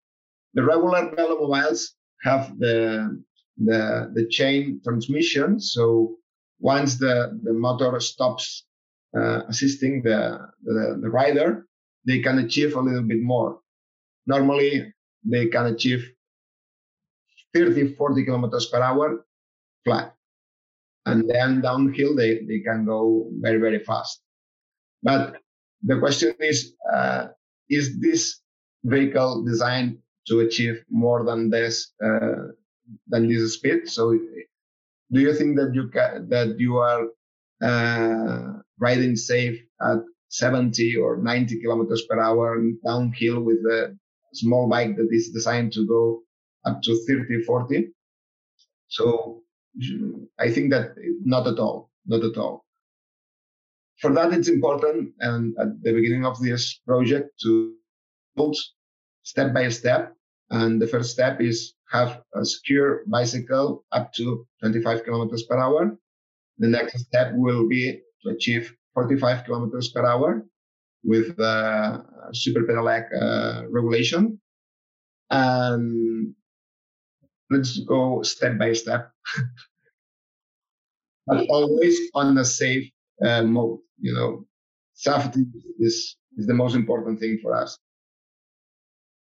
The 0.54 0.63
regular 0.63 1.12
velomobiles 1.15 1.89
have 2.24 2.58
the 2.60 3.24
the 3.58 4.12
the 4.13 4.27
chain 4.27 4.82
transmission. 4.84 5.60
So 5.60 6.18
once 6.60 6.98
the 6.98 7.39
the 7.44 7.54
motor 7.54 8.00
stops 8.00 8.65
uh, 9.18 9.42
assisting 9.48 10.04
the, 10.04 10.39
the 10.63 11.00
the 11.01 11.10
rider, 11.10 11.65
they 12.06 12.20
can 12.20 12.39
achieve 12.39 12.75
a 12.75 12.82
little 12.82 13.04
bit 13.04 13.22
more. 13.22 13.60
Normally, 14.27 14.94
they 15.25 15.48
can 15.48 15.67
achieve 15.67 16.12
30, 17.53 17.96
40 17.96 18.25
kilometers 18.25 18.67
per 18.67 18.82
hour 18.82 19.25
flat. 19.84 20.15
And 21.05 21.29
then 21.29 21.62
downhill, 21.62 22.15
they, 22.15 22.44
they 22.46 22.60
can 22.60 22.86
go 22.86 23.29
very, 23.39 23.60
very 23.60 23.79
fast. 23.79 24.22
But 25.03 25.38
the 25.84 26.00
question 26.00 26.34
is, 26.39 26.74
uh, 26.91 27.27
is 27.70 28.00
this 28.00 28.41
vehicle 28.84 29.44
designed 29.44 30.00
to 30.27 30.39
achieve 30.41 30.84
more 30.89 31.24
than 31.24 31.50
this, 31.50 31.94
uh, 32.03 32.50
than 33.08 33.29
this 33.29 33.53
speed? 33.53 33.88
So 33.88 34.17
do 35.12 35.22
you 35.22 35.34
think 35.34 35.58
that 35.58 35.72
you 35.74 35.89
can, 35.89 36.27
that 36.29 36.60
you 36.60 36.77
are, 36.77 37.08
uh, 37.62 38.60
riding 38.79 39.15
safe 39.15 39.62
at 39.82 40.00
70 40.29 40.98
or 40.98 41.17
90 41.17 41.62
kilometers 41.62 42.05
per 42.10 42.20
hour 42.20 42.62
downhill 42.84 43.41
with 43.41 43.62
the 43.63 43.98
small 44.36 44.68
bike 44.68 44.96
that 44.98 45.10
is 45.12 45.30
designed 45.30 45.74
to 45.74 45.86
go 45.86 46.22
up 46.65 46.82
to 46.84 46.96
30, 47.08 47.44
40. 47.44 47.89
So 48.88 49.44
I 50.39 50.51
think 50.51 50.72
that 50.72 50.96
not 51.24 51.48
at 51.48 51.60
all, 51.60 51.89
not 52.06 52.24
at 52.24 52.38
all. 52.38 52.65
For 54.00 54.12
that, 54.13 54.34
it's 54.34 54.50
important, 54.50 55.13
and 55.20 55.56
at 55.60 55.82
the 55.82 55.94
beginning 55.94 56.25
of 56.25 56.39
this 56.42 56.80
project, 56.86 57.39
to 57.44 57.75
build 58.36 58.58
step 59.24 59.54
by 59.54 59.70
step. 59.70 60.13
And 60.50 60.82
the 60.82 60.88
first 60.88 61.12
step 61.12 61.42
is 61.42 61.74
have 61.92 62.22
a 62.36 62.46
secure 62.46 63.04
bicycle 63.08 63.86
up 63.92 64.13
to 64.13 64.46
25 64.60 65.04
kilometers 65.06 65.44
per 65.44 65.58
hour. 65.58 65.98
The 66.58 66.68
next 66.68 67.00
step 67.00 67.34
will 67.36 67.68
be 67.68 68.01
to 68.24 68.30
achieve 68.32 68.75
45 68.94 69.46
kilometers 69.46 69.89
per 69.89 70.06
hour 70.06 70.46
with 71.05 71.38
the 71.38 72.03
super 72.33 72.62
pedelec 72.62 73.05
uh, 73.13 73.67
regulation. 73.69 74.39
And 75.29 76.33
let's 77.50 77.79
go 77.79 78.21
step 78.24 78.57
by 78.57 78.74
step, 78.74 79.12
but 81.27 81.45
always 81.50 81.97
on 82.13 82.38
a 82.38 82.45
safe 82.45 82.89
uh, 83.25 83.43
mode. 83.43 83.79
You 84.00 84.13
know, 84.13 84.45
safety 84.93 85.45
is 85.79 86.17
is 86.38 86.47
the 86.47 86.53
most 86.53 86.75
important 86.75 87.19
thing 87.19 87.39
for 87.41 87.55
us. 87.55 87.77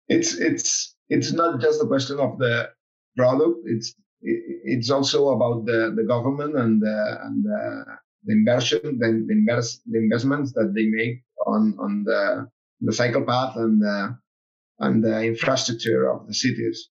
It's 0.09 0.35
it's 0.35 0.97
it's 1.09 1.33
not 1.33 1.61
just 1.61 1.83
a 1.83 1.87
question 1.87 2.19
of 2.19 2.39
the 2.39 2.71
product. 3.17 3.61
It's 3.65 3.95
it's 4.21 4.91
also 4.91 5.31
about 5.31 5.65
the, 5.65 5.93
the 5.97 6.03
government 6.03 6.57
and 6.57 6.83
the, 6.83 7.19
and 7.23 7.45
the, 7.45 7.85
the 8.25 8.33
inversion, 8.33 8.81
the, 8.99 9.25
the, 9.27 9.33
invest, 9.33 9.83
the 9.87 9.99
investments 9.99 10.53
that 10.55 10.75
they 10.75 10.87
make 10.87 11.23
on 11.47 11.77
on 11.79 12.05
the 12.05 12.49
the 12.81 12.93
cycle 12.93 13.25
path 13.25 13.57
and 13.57 13.83
the, 13.83 14.17
and 14.81 15.03
the 15.03 15.23
infrastructure 15.25 16.11
of 16.11 16.27
the 16.27 16.35
cities. 16.35 16.91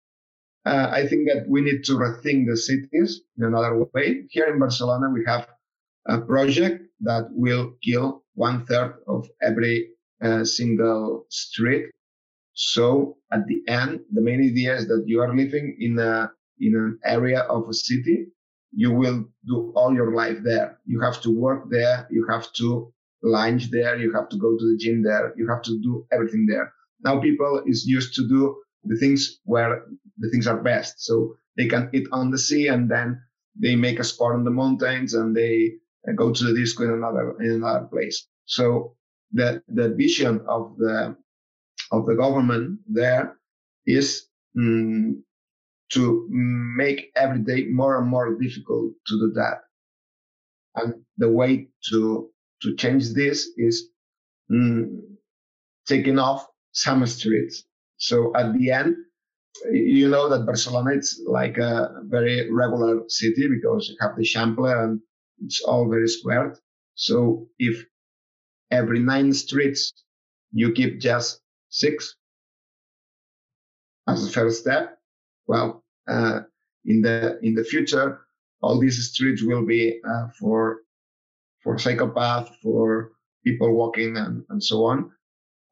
Uh, 0.65 0.89
I 0.91 1.07
think 1.07 1.29
that 1.29 1.47
we 1.47 1.61
need 1.61 1.85
to 1.85 1.93
rethink 1.93 2.47
the 2.49 2.57
cities 2.57 3.21
in 3.37 3.45
another 3.45 3.85
way. 3.93 4.25
Here 4.31 4.47
in 4.47 4.59
Barcelona, 4.59 5.11
we 5.11 5.23
have 5.27 5.47
a 6.07 6.21
project 6.21 6.85
that 7.01 7.29
will 7.33 7.75
kill 7.85 8.25
one 8.35 8.65
third 8.65 8.95
of 9.07 9.29
every 9.43 9.91
uh, 10.23 10.45
single 10.45 11.27
street. 11.29 11.91
So 12.55 13.19
at 13.31 13.47
the 13.47 13.61
end, 13.69 14.01
the 14.13 14.23
main 14.23 14.41
idea 14.43 14.77
is 14.77 14.87
that 14.89 15.05
you 15.07 15.21
are 15.21 15.35
living 15.35 15.77
in 15.81 15.99
a 15.99 16.31
in 16.61 16.75
an 16.77 16.99
area 17.05 17.41
of 17.41 17.69
a 17.69 17.75
city. 17.75 18.29
You 18.73 18.91
will 18.93 19.27
do 19.47 19.73
all 19.77 19.93
your 19.93 20.15
life 20.15 20.39
there. 20.43 20.79
You 20.87 21.01
have 21.01 21.21
to 21.23 21.31
work 21.31 21.69
there. 21.69 22.07
You 22.11 22.27
have 22.31 22.53
to 22.55 22.93
lunch 23.25 23.71
there. 23.71 23.97
You 23.99 24.13
have 24.13 24.29
to 24.29 24.37
go 24.37 24.57
to 24.57 24.65
the 24.71 24.77
gym 24.79 25.03
there. 25.03 25.35
You 25.37 25.49
have 25.49 25.63
to 25.63 25.81
do 25.83 26.07
everything 26.13 26.47
there. 26.47 26.73
Now 27.03 27.21
people 27.21 27.63
is 27.67 27.87
used 27.87 28.15
to 28.15 28.29
do 28.29 28.57
the 28.85 28.97
things 28.97 29.41
where 29.45 29.85
the 30.19 30.31
things 30.31 30.47
are 30.47 30.63
best. 30.63 31.05
So 31.05 31.37
they 31.57 31.67
can 31.67 31.91
eat 31.93 32.07
on 32.13 32.31
the 32.31 32.39
sea 32.39 32.69
and 32.69 32.91
then 32.91 33.21
they 33.59 33.77
make 33.77 33.99
a 33.99 34.05
sport 34.05 34.37
on 34.37 34.45
the 34.45 34.51
mountains 34.51 35.15
and 35.15 35.35
they 35.35 35.73
go 36.17 36.33
to 36.33 36.45
the 36.45 36.55
disco 36.55 36.85
in 36.85 36.91
another, 36.91 37.37
in 37.41 37.53
another 37.53 37.87
place. 37.87 38.27
So 38.45 38.97
the, 39.33 39.63
the 39.69 39.91
vision 39.95 40.45
of 40.49 40.77
the, 40.77 41.17
of 41.93 42.07
the 42.07 42.15
government 42.15 42.81
there 42.89 43.39
is 43.87 44.27
mm, 44.57 45.15
to 45.93 46.27
make 46.31 47.13
every 47.17 47.41
day 47.41 47.67
more 47.67 47.99
and 47.99 48.09
more 48.09 48.35
difficult 48.35 48.93
to 49.07 49.19
do 49.19 49.33
that. 49.35 49.63
And 50.77 51.05
the 51.19 51.31
way 51.31 51.69
to 51.91 52.31
to 52.65 52.75
change 52.77 53.13
this 53.13 53.51
is 53.57 53.91
mm, 54.51 54.99
taking 55.87 56.19
off 56.19 56.47
some 56.73 57.07
streets. 57.07 57.65
So 57.99 58.35
at 58.35 58.55
the 58.55 58.71
end, 58.71 58.97
you 59.71 60.09
know 60.09 60.29
that 60.29 60.47
Barcelona 60.47 60.91
it's 60.95 61.23
like 61.27 61.59
a 61.59 61.91
very 62.05 62.51
regular 62.51 63.03
city 63.09 63.49
because 63.49 63.89
you 63.89 63.97
have 64.01 64.17
the 64.17 64.23
Eixample 64.23 64.73
and 64.83 65.01
it's 65.45 65.61
all 65.61 65.89
very 65.89 66.09
squared. 66.09 66.57
So 66.95 67.47
if 67.59 67.85
every 68.71 68.99
nine 68.99 69.33
streets 69.33 69.93
you 70.53 70.73
keep 70.73 71.01
just 71.01 71.41
six 71.69 72.17
as 74.09 74.27
a 74.27 74.31
first 74.31 74.61
step, 74.63 74.99
well, 75.47 75.85
uh, 76.09 76.41
in 76.87 77.03
the 77.03 77.39
in 77.43 77.55
the 77.55 77.65
future, 77.65 78.21
all 78.63 78.81
these 78.81 78.99
streets 79.11 79.43
will 79.43 79.65
be 79.65 80.01
uh, 80.09 80.29
for 80.39 80.84
for 81.65 81.79
cycle 81.79 82.11
path, 82.11 82.51
for 82.63 83.13
people 83.45 83.75
walking, 83.75 84.17
and, 84.19 84.45
and 84.51 84.63
so 84.63 84.85
on. 84.85 85.11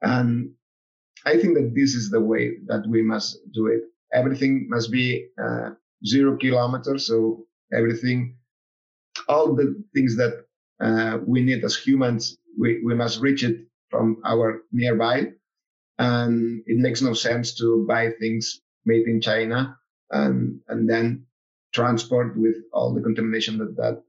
And 0.02 0.52
I 1.24 1.38
think 1.38 1.56
that 1.56 1.72
this 1.74 1.94
is 1.94 2.10
the 2.10 2.20
way 2.20 2.58
that 2.66 2.86
we 2.88 3.02
must 3.02 3.38
do 3.52 3.66
it. 3.68 3.82
Everything 4.12 4.68
must 4.68 4.90
be 4.90 5.28
uh, 5.42 5.70
zero 6.06 6.36
kilometers. 6.36 7.06
So 7.06 7.46
everything, 7.72 8.36
all 9.28 9.54
the 9.54 9.82
things 9.94 10.16
that 10.16 10.44
uh, 10.80 11.18
we 11.26 11.42
need 11.42 11.64
as 11.64 11.76
humans, 11.76 12.38
we, 12.58 12.82
we 12.84 12.94
must 12.94 13.20
reach 13.20 13.44
it 13.44 13.66
from 13.90 14.20
our 14.24 14.62
nearby. 14.72 15.32
And 15.98 16.62
it 16.66 16.78
makes 16.78 17.02
no 17.02 17.12
sense 17.14 17.54
to 17.58 17.86
buy 17.88 18.10
things 18.18 18.60
made 18.84 19.06
in 19.06 19.20
China 19.20 19.78
and, 20.10 20.60
and 20.68 20.88
then 20.88 21.26
transport 21.72 22.36
with 22.36 22.56
all 22.72 22.92
the 22.92 23.00
contamination 23.00 23.58
that 23.58 23.76
that 23.76 24.02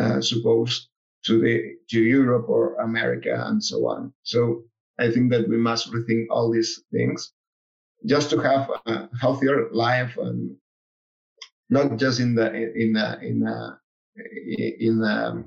uh, 0.00 0.20
supposed 0.20 0.88
to 1.26 1.40
the 1.40 1.74
to 1.90 2.00
Europe 2.00 2.48
or 2.48 2.76
America 2.76 3.44
and 3.46 3.62
so 3.62 3.86
on. 3.88 4.12
So 4.22 4.64
I 4.98 5.10
think 5.10 5.30
that 5.32 5.48
we 5.48 5.56
must 5.56 5.90
rethink 5.92 6.26
all 6.30 6.50
these 6.50 6.82
things 6.92 7.32
just 8.06 8.30
to 8.30 8.38
have 8.38 8.70
a 8.86 9.08
healthier 9.20 9.70
life 9.72 10.16
and 10.18 10.56
not 11.70 11.96
just 11.96 12.20
in 12.20 12.34
the 12.34 12.52
in 12.52 12.96
a, 12.96 13.18
in 13.22 13.42
a, 13.46 13.80
in 14.78 15.02
a, 15.02 15.44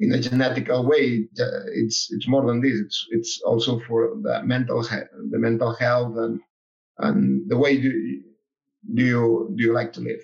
in 0.00 0.12
a 0.12 0.18
genetical 0.18 0.86
way. 0.86 1.26
It's 1.74 2.12
it's 2.12 2.28
more 2.28 2.46
than 2.46 2.60
this. 2.60 2.78
It's 2.80 3.06
it's 3.10 3.42
also 3.42 3.80
for 3.88 4.16
the 4.22 4.42
mental 4.44 4.82
the 4.82 5.38
mental 5.38 5.74
health 5.74 6.16
and 6.18 6.40
and 6.98 7.48
the 7.48 7.56
way 7.56 7.80
do 7.80 7.90
do 8.94 9.02
you 9.04 9.52
do 9.56 9.64
you 9.64 9.72
like 9.72 9.92
to 9.94 10.00
live 10.00 10.20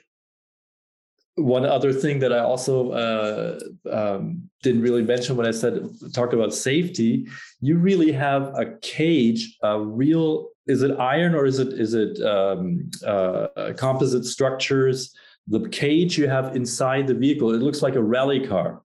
one 1.36 1.64
other 1.64 1.92
thing 1.92 2.18
that 2.18 2.32
I 2.32 2.40
also 2.40 2.90
uh, 2.90 3.58
um, 3.90 4.50
didn't 4.62 4.82
really 4.82 5.02
mention 5.02 5.36
when 5.36 5.46
I 5.46 5.50
said 5.50 5.82
talked 6.12 6.34
about 6.34 6.52
safety, 6.52 7.26
you 7.60 7.78
really 7.78 8.12
have 8.12 8.52
a 8.58 8.76
cage, 8.82 9.56
a 9.62 9.80
real 9.80 10.50
is 10.66 10.82
it 10.82 10.96
iron 10.98 11.34
or 11.34 11.46
is 11.46 11.58
it 11.58 11.72
is 11.72 11.94
it 11.94 12.20
um, 12.22 12.90
uh, 13.06 13.72
composite 13.76 14.24
structures? 14.24 15.14
The 15.48 15.68
cage 15.70 16.18
you 16.18 16.28
have 16.28 16.54
inside 16.54 17.06
the 17.06 17.14
vehicle, 17.14 17.52
it 17.54 17.62
looks 17.62 17.82
like 17.82 17.96
a 17.96 18.02
rally 18.02 18.46
car. 18.46 18.82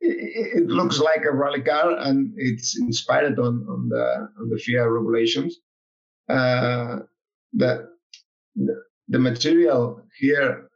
It, 0.00 0.62
it 0.64 0.66
looks 0.66 0.98
like 0.98 1.24
a 1.24 1.32
rally 1.32 1.62
car, 1.62 1.96
and 1.98 2.34
it's 2.36 2.78
inspired 2.78 3.38
on 3.38 3.64
on 3.68 3.88
the 3.88 4.28
on 4.40 4.50
the 4.50 4.58
FIA 4.58 4.88
regulations. 4.88 5.60
Uh, 6.28 6.98
the, 7.52 7.88
the 8.56 8.82
the 9.08 9.18
material 9.18 10.02
here 10.18 10.68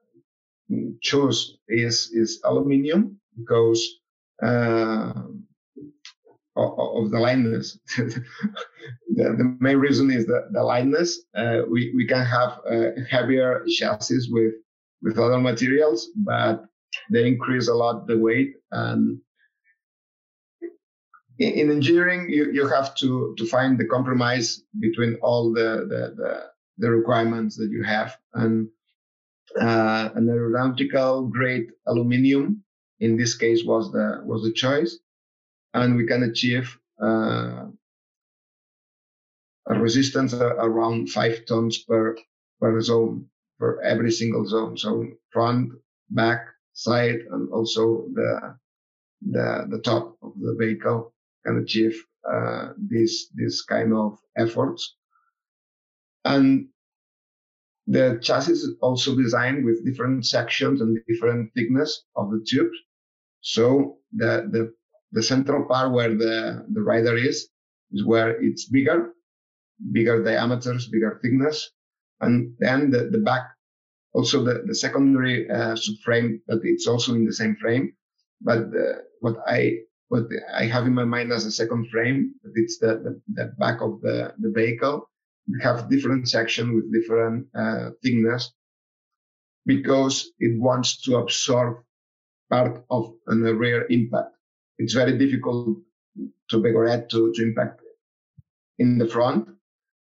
choose 1.00 1.58
is 1.68 2.10
is 2.12 2.40
aluminium 2.44 3.18
because 3.36 4.00
uh, 4.42 5.12
of 6.56 7.10
the 7.10 7.18
lightness. 7.18 7.78
the, 7.96 8.24
the, 9.14 9.56
main 9.60 9.78
reason 9.78 10.10
is 10.10 10.26
the, 10.26 10.48
the 10.50 10.62
lightness. 10.62 11.20
Uh, 11.36 11.60
we 11.70 11.92
we 11.94 12.06
can 12.06 12.24
have 12.24 12.60
heavier 13.08 13.64
chassis 13.68 14.28
with 14.30 14.54
with 15.02 15.18
other 15.18 15.38
materials, 15.38 16.08
but 16.16 16.64
they 17.10 17.26
increase 17.26 17.68
a 17.68 17.74
lot 17.74 18.06
the 18.06 18.18
weight 18.18 18.54
and 18.72 19.20
in 21.38 21.70
engineering 21.70 22.28
you, 22.28 22.50
you 22.52 22.66
have 22.66 22.94
to 22.96 23.34
to 23.38 23.46
find 23.46 23.78
the 23.78 23.86
compromise 23.86 24.62
between 24.80 25.14
all 25.22 25.52
the 25.52 25.86
the, 25.88 26.14
the, 26.16 26.44
the 26.78 26.90
requirements 26.90 27.56
that 27.56 27.70
you 27.70 27.82
have 27.84 28.16
and 28.34 28.68
uh, 29.60 30.10
an 30.14 30.28
aeronautical 30.28 31.26
grade 31.26 31.68
aluminium 31.86 32.62
in 33.00 33.16
this 33.16 33.36
case 33.36 33.64
was 33.64 33.92
the 33.92 34.20
was 34.24 34.42
the 34.42 34.52
choice. 34.52 34.98
And 35.74 35.96
we 35.96 36.06
can 36.06 36.22
achieve 36.22 36.78
uh, 37.02 37.66
a 39.68 39.74
resistance 39.74 40.34
around 40.34 41.10
five 41.10 41.44
tons 41.46 41.78
per 41.78 42.16
per 42.60 42.80
zone 42.80 43.26
for 43.58 43.82
every 43.82 44.10
single 44.10 44.46
zone. 44.46 44.76
So 44.76 45.06
front 45.30 45.72
back 46.10 46.46
side 46.72 47.20
and 47.30 47.52
also 47.52 48.06
the 48.14 48.56
the 49.30 49.66
the 49.70 49.80
top 49.80 50.16
of 50.22 50.32
the 50.40 50.54
vehicle 50.58 51.12
can 51.44 51.58
achieve 51.58 51.96
uh, 52.30 52.72
this 52.76 53.28
this 53.34 53.62
kind 53.62 53.92
of 53.92 54.18
efforts. 54.36 54.96
And 56.24 56.68
the 57.88 58.18
chassis 58.20 58.52
is 58.52 58.74
also 58.82 59.16
designed 59.16 59.64
with 59.64 59.84
different 59.84 60.26
sections 60.26 60.82
and 60.82 60.98
different 61.08 61.50
thickness 61.54 62.04
of 62.16 62.30
the 62.30 62.44
tubes. 62.46 62.76
So 63.40 63.96
the, 64.12 64.46
the, 64.52 64.72
the 65.12 65.22
central 65.22 65.64
part 65.64 65.92
where 65.92 66.14
the, 66.14 66.66
the 66.70 66.82
rider 66.82 67.16
is, 67.16 67.48
is 67.92 68.04
where 68.04 68.30
it's 68.42 68.66
bigger, 68.68 69.14
bigger 69.92 70.22
diameters, 70.22 70.88
bigger 70.88 71.18
thickness. 71.22 71.70
And 72.20 72.52
then 72.58 72.90
the, 72.90 73.08
the 73.10 73.18
back, 73.18 73.44
also 74.12 74.44
the, 74.44 74.64
the 74.66 74.74
secondary 74.74 75.48
uh, 75.48 75.74
subframe, 75.74 76.40
but 76.46 76.58
it's 76.64 76.86
also 76.86 77.14
in 77.14 77.24
the 77.24 77.32
same 77.32 77.56
frame. 77.56 77.94
But 78.42 78.64
uh, 78.64 78.98
what 79.20 79.36
I 79.46 79.78
what 80.08 80.24
I 80.54 80.64
have 80.64 80.86
in 80.86 80.94
my 80.94 81.04
mind 81.04 81.32
as 81.32 81.44
a 81.44 81.50
second 81.50 81.88
frame, 81.90 82.34
it's 82.54 82.78
the, 82.78 82.96
the, 83.04 83.20
the 83.34 83.52
back 83.58 83.82
of 83.82 84.00
the, 84.00 84.32
the 84.38 84.50
vehicle 84.50 85.06
have 85.62 85.90
different 85.90 86.28
section 86.28 86.74
with 86.74 86.92
different 86.92 87.46
uh, 87.54 87.90
thickness 88.02 88.52
because 89.66 90.30
it 90.38 90.58
wants 90.58 91.02
to 91.02 91.16
absorb 91.16 91.78
part 92.50 92.84
of 92.90 93.14
an 93.26 93.42
rear 93.42 93.86
impact. 93.90 94.34
It's 94.78 94.94
very 94.94 95.18
difficult 95.18 95.78
to 96.50 96.56
Begorette 96.56 97.08
to, 97.10 97.32
to 97.34 97.42
impact 97.42 97.82
in 98.78 98.98
the 98.98 99.06
front. 99.06 99.48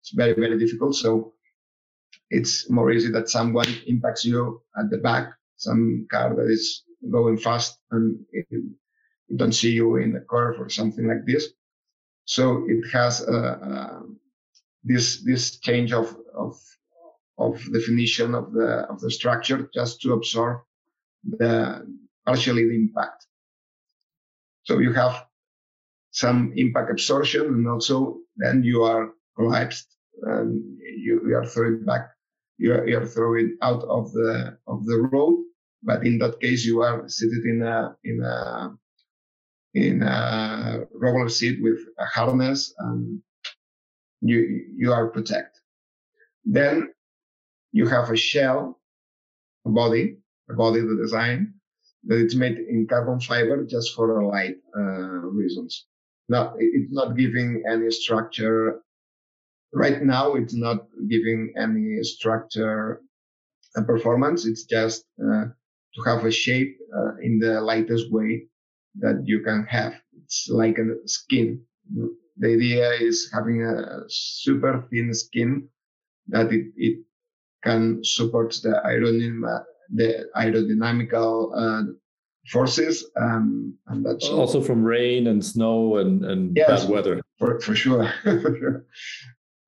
It's 0.03 0.11
very, 0.11 0.35
very 0.35 0.59
difficult. 0.59 0.95
So 0.97 1.35
it's 2.31 2.69
more 2.71 2.91
easy 2.91 3.11
that 3.13 3.29
someone 3.29 3.69
impacts 3.87 4.25
you 4.25 4.61
at 4.79 4.91
the 4.91 4.99
back, 4.99 5.33
some 5.57 6.07
car 6.11 6.35
that 6.35 6.51
is 6.51 6.83
going 7.11 7.39
fast 7.39 7.79
and 7.91 8.19
it, 8.33 8.47
it 8.51 8.65
don't 9.37 9.53
see 9.53 9.73
you 9.73 9.97
in 9.97 10.13
the 10.13 10.21
curve 10.21 10.61
or 10.61 10.69
something 10.69 11.07
like 11.07 11.25
this. 11.27 11.49
So 12.27 12.65
it 12.69 12.89
has 12.93 13.23
a, 13.23 13.33
a 13.33 14.03
this 14.85 15.23
this 15.25 15.59
change 15.59 15.93
of 15.93 16.17
of 16.35 16.61
of 17.39 17.61
definition 17.73 18.35
of 18.35 18.53
the 18.53 18.87
of 18.91 19.01
the 19.01 19.11
structure 19.11 19.69
just 19.75 20.01
to 20.03 20.13
absorb 20.13 20.61
the 21.25 21.87
partially 22.27 22.69
the 22.69 22.75
impact. 22.75 23.27
So 24.65 24.79
you 24.79 24.93
have 24.93 25.27
some 26.11 26.53
impact 26.57 26.91
absorption 26.91 27.43
and 27.47 27.69
also 27.69 28.19
then 28.37 28.63
you 28.63 28.83
are 28.85 29.11
collapsed 29.37 29.89
and 30.23 30.63
you, 30.81 31.21
you 31.27 31.35
are 31.37 31.45
thrown 31.45 31.85
back 31.85 32.11
you 32.59 32.73
are, 32.73 32.87
you 32.87 32.97
are 32.97 33.07
thrown 33.07 33.57
out 33.63 33.83
of 33.85 34.13
the 34.13 34.57
of 34.69 34.87
the 34.87 34.99
road 35.13 35.45
but 35.83 36.07
in 36.07 36.19
that 36.19 36.41
case 36.41 36.65
you 36.65 36.83
are 36.83 37.09
seated 37.09 37.45
in 37.45 37.63
a 37.63 37.97
in 38.05 38.23
a 38.23 38.71
in 39.75 40.03
a 40.03 40.87
regular 40.95 41.29
seat 41.29 41.61
with 41.63 41.81
a 41.99 42.05
harness 42.05 42.73
and 42.79 43.21
you, 44.25 44.65
you 44.77 44.93
are 44.93 45.09
protected. 45.09 45.61
Then 46.45 46.93
you 47.73 47.87
have 47.89 48.11
a 48.11 48.17
shell, 48.17 48.81
a 49.67 49.71
body, 49.71 50.19
a 50.51 50.55
body, 50.55 50.81
the 50.81 50.97
design 50.97 51.55
that 52.05 52.19
it's 52.19 52.35
made 52.35 52.59
in 52.59 52.87
carbon 52.87 53.21
fiber 53.21 53.65
just 53.65 53.95
for 53.95 54.25
light 54.25 54.57
uh, 54.77 55.29
reasons. 55.41 55.87
Not, 56.29 56.55
it's 56.59 56.93
not 56.93 57.17
giving 57.17 57.63
any 57.71 57.91
structure. 57.91 58.81
Right 59.73 60.03
now, 60.03 60.35
it's 60.35 60.55
not 60.55 60.87
giving 61.09 61.53
any 61.59 62.03
structure 62.03 63.03
and 63.75 63.87
performance. 63.87 64.47
It's 64.47 64.65
just 64.65 65.05
uh, 65.21 65.47
to 65.95 66.03
have 66.07 66.25
a 66.25 66.31
shape 66.31 66.77
uh, 66.97 67.17
in 67.23 67.39
the 67.39 67.61
lightest 67.61 68.13
way 68.13 68.47
that 69.01 69.23
you 69.25 69.43
can 69.43 69.67
have. 69.69 69.95
It's 70.23 70.49
like 70.49 70.79
a 70.79 71.07
skin 71.07 71.63
the 72.37 72.55
idea 72.55 72.91
is 72.93 73.31
having 73.33 73.63
a 73.65 74.01
super 74.09 74.87
thin 74.91 75.15
skin 75.15 75.69
that 76.29 76.53
it, 76.53 76.67
it 76.77 76.99
can 77.63 78.03
support 78.03 78.57
the, 78.63 78.81
aerodynam- 78.85 79.65
the 79.95 80.27
aerodynamical 80.37 81.53
uh, 81.57 81.93
forces, 82.49 83.11
um, 83.21 83.75
and 83.89 84.05
that's 84.05 84.29
also 84.29 84.61
from 84.61 84.85
rain 84.85 85.27
and 85.29 85.45
snow 85.45 85.97
and 85.99 86.25
and 86.25 86.57
yes, 86.57 86.83
bad 86.83 86.91
weather. 86.91 87.21
For 87.39 87.61
for 87.61 87.75
sure, 87.75 88.13
for 88.23 88.57
sure. 88.59 88.87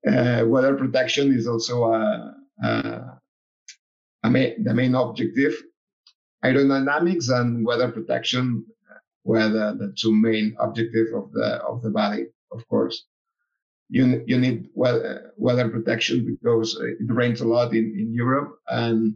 Uh, 0.07 0.45
weather 0.47 0.77
protection 0.77 1.35
is 1.35 1.49
also 1.49 1.85
a, 1.85 2.35
a, 2.63 3.19
a 4.23 4.31
main, 4.31 4.63
the 4.63 4.73
main 4.73 4.95
objective. 4.95 5.55
Aerodynamics 6.45 7.29
and 7.29 7.67
weather 7.67 7.91
protection 7.91 8.65
were 9.25 9.49
the, 9.49 9.77
the 9.79 9.93
two 9.99 10.15
main 10.15 10.55
objectives 10.61 11.13
of 11.13 11.33
the 11.33 11.57
of 11.67 11.83
the 11.83 11.91
body, 11.91 12.27
of 12.53 12.67
course. 12.69 13.07
You 13.89 14.25
you 14.27 14.39
need 14.39 14.69
weather, 14.75 15.33
weather 15.37 15.69
protection 15.69 16.27
because 16.27 16.77
it 16.81 17.07
rains 17.09 17.41
a 17.41 17.47
lot 17.47 17.73
in, 17.73 17.95
in 17.97 18.13
Europe 18.13 18.59
and 18.69 19.15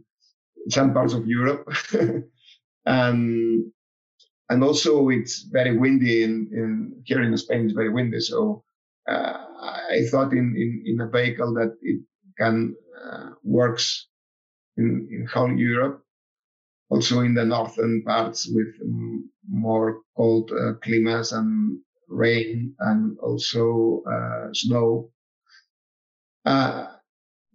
some 0.69 0.93
parts 0.93 1.13
of 1.13 1.27
Europe, 1.27 1.67
and 2.85 3.65
and 4.49 4.63
also 4.63 5.09
it's 5.09 5.43
very 5.43 5.77
windy 5.77 6.23
in, 6.23 6.49
in 6.53 7.01
here 7.05 7.21
in 7.21 7.35
Spain. 7.37 7.65
It's 7.65 7.73
very 7.73 7.89
windy, 7.89 8.19
so 8.21 8.63
uh, 9.09 9.45
I 9.91 10.03
thought 10.09 10.31
in, 10.31 10.55
in 10.55 10.83
in 10.85 11.01
a 11.01 11.09
vehicle 11.09 11.53
that 11.55 11.75
it 11.81 12.01
can 12.37 12.75
uh, 13.03 13.31
works 13.43 14.07
in 14.77 15.07
in 15.11 15.27
whole 15.27 15.51
Europe, 15.51 16.01
also 16.89 17.21
in 17.21 17.33
the 17.33 17.45
northern 17.45 18.03
parts 18.03 18.47
with 18.47 18.73
more 19.49 20.01
cold 20.15 20.51
uh, 20.51 20.73
climates 20.83 21.31
and 21.31 21.79
rain, 22.11 22.75
and 22.79 23.17
also 23.19 24.03
uh, 24.11 24.53
snow. 24.53 25.11
Uh, 26.45 26.87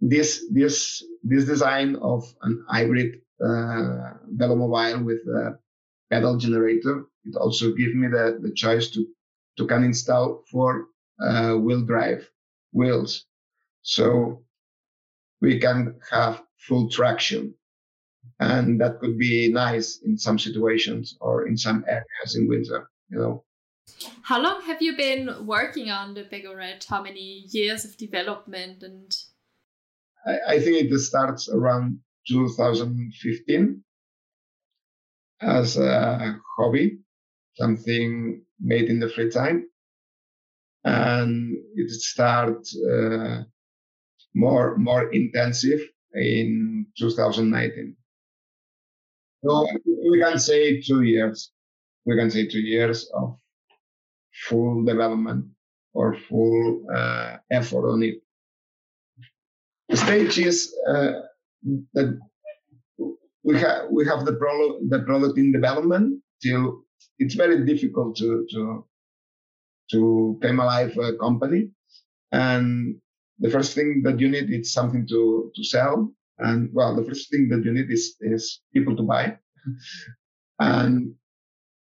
this 0.01 0.45
this 0.51 1.03
this 1.23 1.45
design 1.45 1.95
of 1.97 2.23
an 2.43 2.63
hybrid 2.69 3.21
uh, 3.43 4.13
velomobile 4.37 5.03
with 5.03 5.21
a 5.27 5.59
pedal 6.09 6.37
generator 6.37 7.05
it 7.27 7.35
also 7.35 7.73
gives 7.73 7.93
me 7.93 8.07
the, 8.07 8.39
the 8.41 8.51
choice 8.51 8.89
to 8.91 9.05
to 9.57 9.65
can 9.67 9.83
install 9.83 10.43
four 10.51 10.87
uh, 11.19 11.55
wheel 11.55 11.81
drive 11.81 12.29
wheels. 12.71 13.25
So 13.81 14.43
we 15.41 15.59
can 15.59 15.99
have 16.11 16.43
full 16.57 16.89
traction. 16.89 17.55
And 18.39 18.79
that 18.81 18.99
could 18.99 19.17
be 19.17 19.51
nice 19.51 19.99
in 20.05 20.17
some 20.17 20.37
situations 20.37 21.17
or 21.21 21.47
in 21.47 21.57
some 21.57 21.83
areas 21.87 22.35
in 22.35 22.47
winter 22.47 22.89
you 23.09 23.17
know 23.17 23.43
how 24.23 24.41
long 24.41 24.61
have 24.63 24.81
you 24.81 24.95
been 24.95 25.45
working 25.45 25.89
on 25.89 26.13
the 26.13 26.23
Begorette? 26.23 26.85
How 26.85 27.01
many 27.01 27.45
years 27.49 27.85
of 27.85 27.97
development 27.97 28.83
and? 28.83 29.11
I, 30.25 30.55
I 30.55 30.59
think 30.59 30.91
it 30.91 30.99
starts 30.99 31.49
around 31.49 31.99
2015 32.27 33.83
as 35.41 35.77
a 35.77 36.39
hobby, 36.57 36.99
something 37.55 38.43
made 38.59 38.89
in 38.89 38.99
the 38.99 39.09
free 39.09 39.29
time, 39.29 39.69
and 40.83 41.55
it 41.75 41.89
starts 41.91 42.77
uh, 42.77 43.43
more 44.35 44.77
more 44.77 45.09
intensive 45.13 45.79
in 46.13 46.87
2019. 46.99 47.95
So 49.43 49.67
we 50.11 50.19
can 50.19 50.39
say 50.39 50.81
two 50.81 51.03
years. 51.03 51.51
We 52.05 52.17
can 52.17 52.29
say 52.31 52.47
two 52.47 52.59
years 52.59 53.09
of 53.13 53.37
full 54.45 54.83
development 54.85 55.45
or 55.93 56.15
full 56.29 56.85
uh, 56.93 57.37
effort 57.51 57.89
on 57.89 58.03
it. 58.03 58.15
The 59.89 59.97
stage 59.97 60.37
is 60.37 60.73
uh, 60.87 61.13
that 61.93 62.19
we 63.43 63.57
have 63.59 63.87
we 63.89 64.05
have 64.05 64.25
the 64.25 64.33
product 64.33 64.89
the 64.89 64.99
product 64.99 65.37
in 65.37 65.51
development 65.51 66.21
till 66.43 66.83
it's 67.19 67.35
very 67.35 67.65
difficult 67.65 68.15
to 68.17 68.45
to 68.51 68.85
to 69.91 70.39
came 70.41 70.59
alive 70.59 70.97
a 70.97 71.15
company. 71.17 71.69
And 72.31 72.97
the 73.39 73.49
first 73.49 73.73
thing 73.73 74.01
that 74.03 74.19
you 74.19 74.27
need 74.29 74.49
is 74.49 74.73
something 74.73 75.07
to 75.07 75.51
to 75.55 75.63
sell. 75.63 76.11
And 76.39 76.69
well 76.73 76.95
the 76.95 77.05
first 77.05 77.31
thing 77.31 77.47
that 77.49 77.63
you 77.63 77.71
need 77.73 77.89
is 77.89 78.15
is 78.21 78.61
people 78.73 78.95
to 78.95 79.03
buy. 79.03 79.37
And 80.59 81.13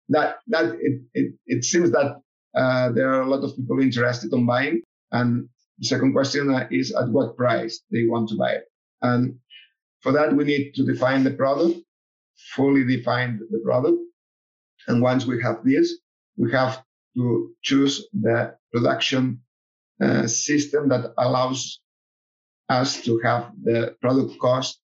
that 0.08 0.36
that 0.48 0.76
it, 0.80 1.02
it, 1.12 1.34
it 1.46 1.64
seems 1.64 1.90
that 1.90 2.21
uh, 2.54 2.90
there 2.92 3.12
are 3.12 3.22
a 3.22 3.28
lot 3.28 3.44
of 3.44 3.56
people 3.56 3.80
interested 3.80 4.32
in 4.32 4.46
buying. 4.46 4.82
And 5.12 5.48
the 5.78 5.86
second 5.86 6.12
question 6.12 6.50
is 6.70 6.94
at 6.94 7.08
what 7.08 7.36
price 7.36 7.80
they 7.90 8.06
want 8.06 8.28
to 8.30 8.36
buy 8.36 8.52
it. 8.52 8.64
And 9.02 9.38
for 10.00 10.12
that, 10.12 10.34
we 10.34 10.44
need 10.44 10.74
to 10.74 10.84
define 10.84 11.24
the 11.24 11.32
product, 11.32 11.80
fully 12.54 12.84
define 12.84 13.40
the 13.50 13.60
product. 13.60 13.98
And 14.88 15.00
once 15.00 15.26
we 15.26 15.40
have 15.42 15.64
this, 15.64 15.98
we 16.36 16.50
have 16.52 16.82
to 17.16 17.54
choose 17.62 18.08
the 18.12 18.54
production 18.72 19.40
uh, 20.02 20.26
system 20.26 20.88
that 20.88 21.12
allows 21.18 21.80
us 22.68 23.02
to 23.02 23.20
have 23.22 23.52
the 23.62 23.94
product 24.00 24.38
cost 24.40 24.80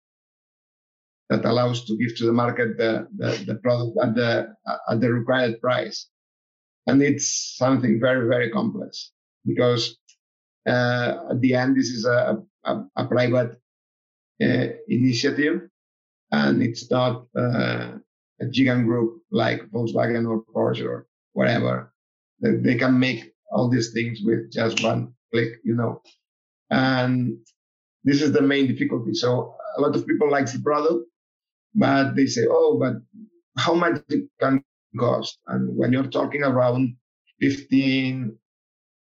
that 1.30 1.44
allows 1.44 1.84
to 1.84 1.96
give 1.96 2.16
to 2.16 2.26
the 2.26 2.32
market 2.32 2.76
the, 2.78 3.08
the, 3.16 3.44
the 3.46 3.54
product 3.56 3.96
at 4.02 4.14
the, 4.14 4.54
at 4.90 5.00
the 5.00 5.12
required 5.12 5.60
price. 5.60 6.08
And 6.88 7.02
it's 7.02 7.54
something 7.56 8.00
very, 8.00 8.26
very 8.26 8.50
complex 8.50 9.12
because 9.46 9.98
uh, 10.66 11.10
at 11.30 11.40
the 11.42 11.54
end, 11.54 11.76
this 11.76 11.90
is 11.90 12.06
a, 12.06 12.38
a, 12.64 12.82
a 12.96 13.06
private 13.06 13.52
uh, 14.42 14.66
initiative 14.88 15.68
and 16.32 16.62
it's 16.62 16.90
not 16.90 17.26
uh, 17.36 17.92
a 18.40 18.46
gigant 18.46 18.86
group 18.86 19.22
like 19.30 19.62
Volkswagen 19.70 20.26
or 20.28 20.42
Porsche 20.54 20.86
or 20.86 21.06
whatever. 21.34 21.92
They, 22.40 22.56
they 22.56 22.74
can 22.76 22.98
make 22.98 23.32
all 23.52 23.68
these 23.68 23.92
things 23.92 24.20
with 24.24 24.50
just 24.50 24.82
one 24.82 25.12
click, 25.32 25.60
you 25.64 25.74
know. 25.74 26.00
And 26.70 27.38
this 28.04 28.22
is 28.22 28.32
the 28.32 28.42
main 28.42 28.66
difficulty. 28.66 29.12
So 29.14 29.54
a 29.76 29.80
lot 29.82 29.94
of 29.94 30.06
people 30.06 30.30
like 30.30 30.50
the 30.50 30.60
product, 30.60 31.04
but 31.74 32.16
they 32.16 32.26
say, 32.26 32.46
oh, 32.48 32.78
but 32.80 32.94
how 33.58 33.74
much 33.74 34.00
can 34.40 34.64
cost. 34.98 35.38
And 35.46 35.76
when 35.76 35.92
you're 35.92 36.08
talking 36.08 36.42
around 36.42 36.96
15, 37.40 38.36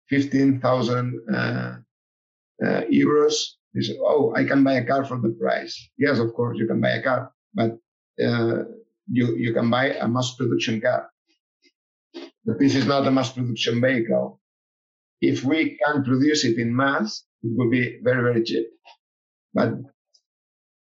15,000 0.08 1.20
uh, 1.32 1.36
uh, 1.36 1.78
euros, 2.90 3.34
you 3.74 3.82
say, 3.82 3.96
oh, 4.00 4.34
I 4.34 4.44
can 4.44 4.64
buy 4.64 4.74
a 4.74 4.86
car 4.86 5.04
for 5.04 5.18
the 5.18 5.30
price. 5.40 5.90
Yes, 5.98 6.18
of 6.18 6.34
course, 6.34 6.58
you 6.58 6.66
can 6.66 6.80
buy 6.80 6.90
a 6.90 7.02
car, 7.02 7.32
but 7.54 7.78
uh, 8.22 8.64
you, 9.10 9.36
you 9.36 9.54
can 9.54 9.70
buy 9.70 9.92
a 9.92 10.08
mass 10.08 10.34
production 10.34 10.80
car. 10.80 11.08
But 12.44 12.58
this 12.58 12.74
is 12.74 12.86
not 12.86 13.06
a 13.06 13.10
mass 13.10 13.32
production 13.32 13.80
vehicle. 13.80 14.40
If 15.20 15.44
we 15.44 15.78
can 15.84 16.04
produce 16.04 16.44
it 16.44 16.58
in 16.58 16.74
mass, 16.74 17.24
it 17.42 17.50
will 17.56 17.70
be 17.70 17.98
very, 18.02 18.22
very 18.22 18.42
cheap. 18.42 18.66
But 19.54 19.74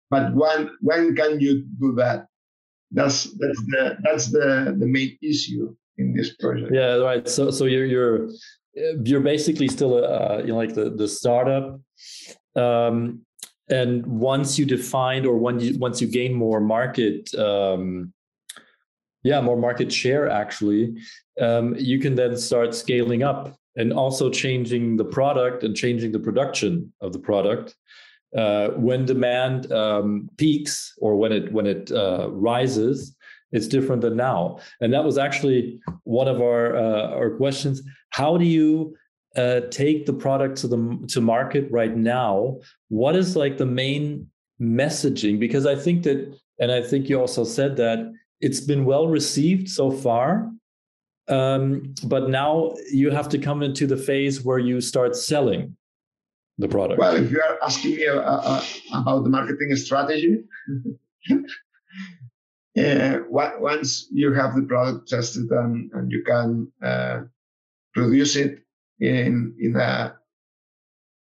but 0.09 0.33
when 0.33 0.71
when 0.81 1.15
can 1.15 1.39
you 1.39 1.65
do 1.79 1.93
that? 1.95 2.27
That's 2.91 3.23
that's 3.23 3.61
the 3.67 3.97
that's 4.03 4.31
the 4.31 4.75
the 4.77 4.85
main 4.85 5.17
issue 5.21 5.75
in 5.97 6.13
this 6.13 6.35
project. 6.35 6.71
Yeah, 6.73 6.95
right. 6.95 7.27
So 7.27 7.51
so 7.51 7.65
you're 7.65 7.85
you're 7.85 8.29
you're 9.03 9.21
basically 9.21 9.67
still 9.67 10.03
uh, 10.03 10.39
you 10.39 10.47
know 10.47 10.55
like 10.55 10.73
the 10.73 10.89
the 10.89 11.07
startup. 11.07 11.79
Um, 12.55 13.21
and 13.69 14.05
once 14.05 14.57
you 14.57 14.65
define 14.65 15.25
or 15.25 15.37
when 15.37 15.59
you 15.59 15.77
once 15.77 16.01
you 16.01 16.07
gain 16.07 16.33
more 16.33 16.59
market 16.59 17.33
um, 17.35 18.13
yeah 19.23 19.41
more 19.41 19.57
market 19.57 19.91
share 19.91 20.29
actually 20.29 20.95
um, 21.41 21.75
you 21.77 21.99
can 21.99 22.15
then 22.15 22.37
start 22.37 22.73
scaling 22.73 23.23
up 23.23 23.55
and 23.75 23.93
also 23.93 24.29
changing 24.29 24.97
the 24.97 25.05
product 25.05 25.63
and 25.63 25.75
changing 25.75 26.11
the 26.11 26.19
production 26.19 26.91
of 27.01 27.13
the 27.13 27.19
product 27.19 27.75
uh, 28.35 28.69
when 28.69 29.05
demand 29.05 29.71
um, 29.71 30.29
peaks 30.37 30.93
or 30.99 31.15
when 31.15 31.31
it 31.31 31.51
when 31.51 31.65
it 31.65 31.91
uh, 31.91 32.29
rises, 32.31 33.15
it's 33.51 33.67
different 33.67 34.01
than 34.01 34.17
now. 34.17 34.59
And 34.81 34.93
that 34.93 35.03
was 35.03 35.17
actually 35.17 35.79
one 36.03 36.27
of 36.27 36.41
our 36.41 36.75
uh, 36.75 37.15
our 37.15 37.29
questions. 37.31 37.81
How 38.09 38.37
do 38.37 38.45
you 38.45 38.95
uh, 39.35 39.61
take 39.69 40.05
the 40.05 40.13
product 40.13 40.57
to 40.57 40.67
the 40.67 41.05
to 41.09 41.21
market 41.21 41.71
right 41.71 41.95
now? 41.95 42.59
What 42.89 43.15
is 43.15 43.35
like 43.35 43.57
the 43.57 43.65
main 43.65 44.29
messaging? 44.59 45.39
Because 45.39 45.65
I 45.65 45.75
think 45.75 46.03
that, 46.03 46.37
and 46.59 46.71
I 46.71 46.81
think 46.81 47.07
you 47.07 47.19
also 47.19 47.43
said 47.43 47.77
that 47.77 48.11
it's 48.41 48.59
been 48.59 48.83
well 48.83 49.07
received 49.07 49.69
so 49.69 49.91
far. 49.91 50.51
Um, 51.29 51.93
but 52.05 52.29
now 52.29 52.75
you 52.91 53.11
have 53.11 53.29
to 53.29 53.37
come 53.37 53.61
into 53.61 53.85
the 53.85 53.97
phase 53.97 54.43
where 54.43 54.59
you 54.59 54.79
start 54.81 55.15
selling 55.15 55.76
the 56.57 56.67
product? 56.67 56.99
Well, 56.99 57.15
if 57.15 57.31
you 57.31 57.41
are 57.41 57.57
asking 57.63 57.95
me 57.95 58.07
uh, 58.07 58.19
uh, 58.19 58.63
about 58.93 59.23
the 59.23 59.29
marketing 59.29 59.75
strategy, 59.75 60.43
uh, 61.31 63.19
once 63.29 64.07
you 64.11 64.33
have 64.33 64.55
the 64.55 64.63
product 64.63 65.09
tested 65.09 65.49
and, 65.51 65.91
and 65.93 66.11
you 66.11 66.23
can 66.23 66.71
uh, 66.83 67.21
produce 67.93 68.35
it 68.35 68.63
in 68.99 69.55
in 69.59 69.75
a 69.75 70.15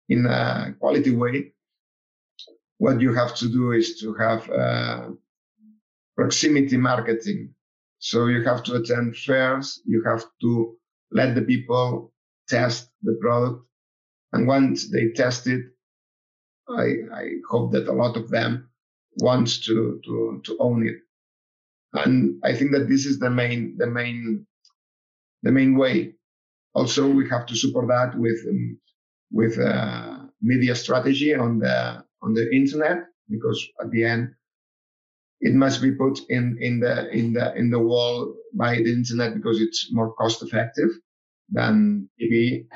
in 0.09 0.27
a 0.27 0.75
quality 0.79 1.15
way, 1.15 1.53
what 2.79 3.01
you 3.01 3.15
have 3.15 3.35
to 3.37 3.49
do 3.49 3.73
is 3.73 3.99
to 4.01 4.15
have 4.15 4.51
uh, 4.51 5.09
proximity 6.17 6.77
marketing. 6.77 7.55
So 7.99 8.27
you 8.27 8.43
have 8.45 8.63
to 8.65 8.75
attend 8.75 9.17
fairs. 9.17 9.81
You 9.87 10.03
have 10.05 10.25
to 10.43 10.77
let 11.11 11.35
the 11.35 11.43
people 11.43 12.13
test 12.49 12.91
the 13.03 13.17
product. 13.21 13.65
And 14.35 14.49
once 14.49 14.91
they 14.91 15.11
test 15.11 15.47
it, 15.47 15.63
I, 16.69 16.87
I 17.15 17.25
hope 17.49 17.71
that 17.73 17.87
a 17.87 17.93
lot 17.93 18.17
of 18.17 18.31
them 18.31 18.69
wants 19.19 19.65
to, 19.67 20.01
to, 20.05 20.43
to 20.45 20.57
own 20.59 20.89
it. 20.89 20.97
And 21.93 22.41
I 22.43 22.53
think 22.55 22.73
that 22.73 22.89
this 22.89 23.07
is 23.07 23.21
the 23.21 23.31
main, 23.31 23.77
the 23.79 23.87
main, 23.87 24.45
the 25.45 25.53
main 25.53 25.79
way. 25.79 26.15
Also, 26.75 27.09
we 27.09 27.29
have 27.29 27.47
to 27.47 27.55
support 27.57 27.87
that 27.89 28.19
with, 28.19 28.41
um, 28.51 28.81
with, 29.31 29.57
uh, 29.57 30.19
media 30.43 30.75
strategy 30.75 31.33
on 31.33 31.61
the, 31.61 32.05
on 32.21 32.35
the 32.35 32.53
internet, 32.53 33.05
because 33.31 33.65
at 33.81 33.93
the 33.93 34.05
end, 34.05 34.35
it 35.41 35.55
must 35.55 35.81
be 35.81 35.93
put 35.93 36.19
in, 36.29 36.59
in 36.61 36.81
the, 36.81 37.09
in 37.11 37.35
the, 37.35 37.55
in 37.55 37.71
the 37.71 37.79
wall 37.79 38.35
by 38.53 38.75
the 38.77 38.93
internet 38.93 39.35
because 39.35 39.61
it's 39.61 39.93
more 39.93 40.13
cost 40.15 40.43
effective 40.43 40.91
than 41.51 42.09
TV, 42.21 42.67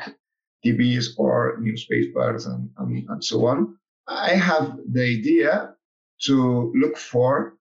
TVs 0.64 1.10
or 1.16 1.56
newspapers 1.60 2.46
and, 2.46 2.70
and, 2.78 3.08
and 3.08 3.24
so 3.24 3.46
on. 3.46 3.76
I 4.06 4.30
have 4.34 4.78
the 4.90 5.04
idea 5.04 5.74
to 6.22 6.72
look 6.74 6.96
for 6.96 7.54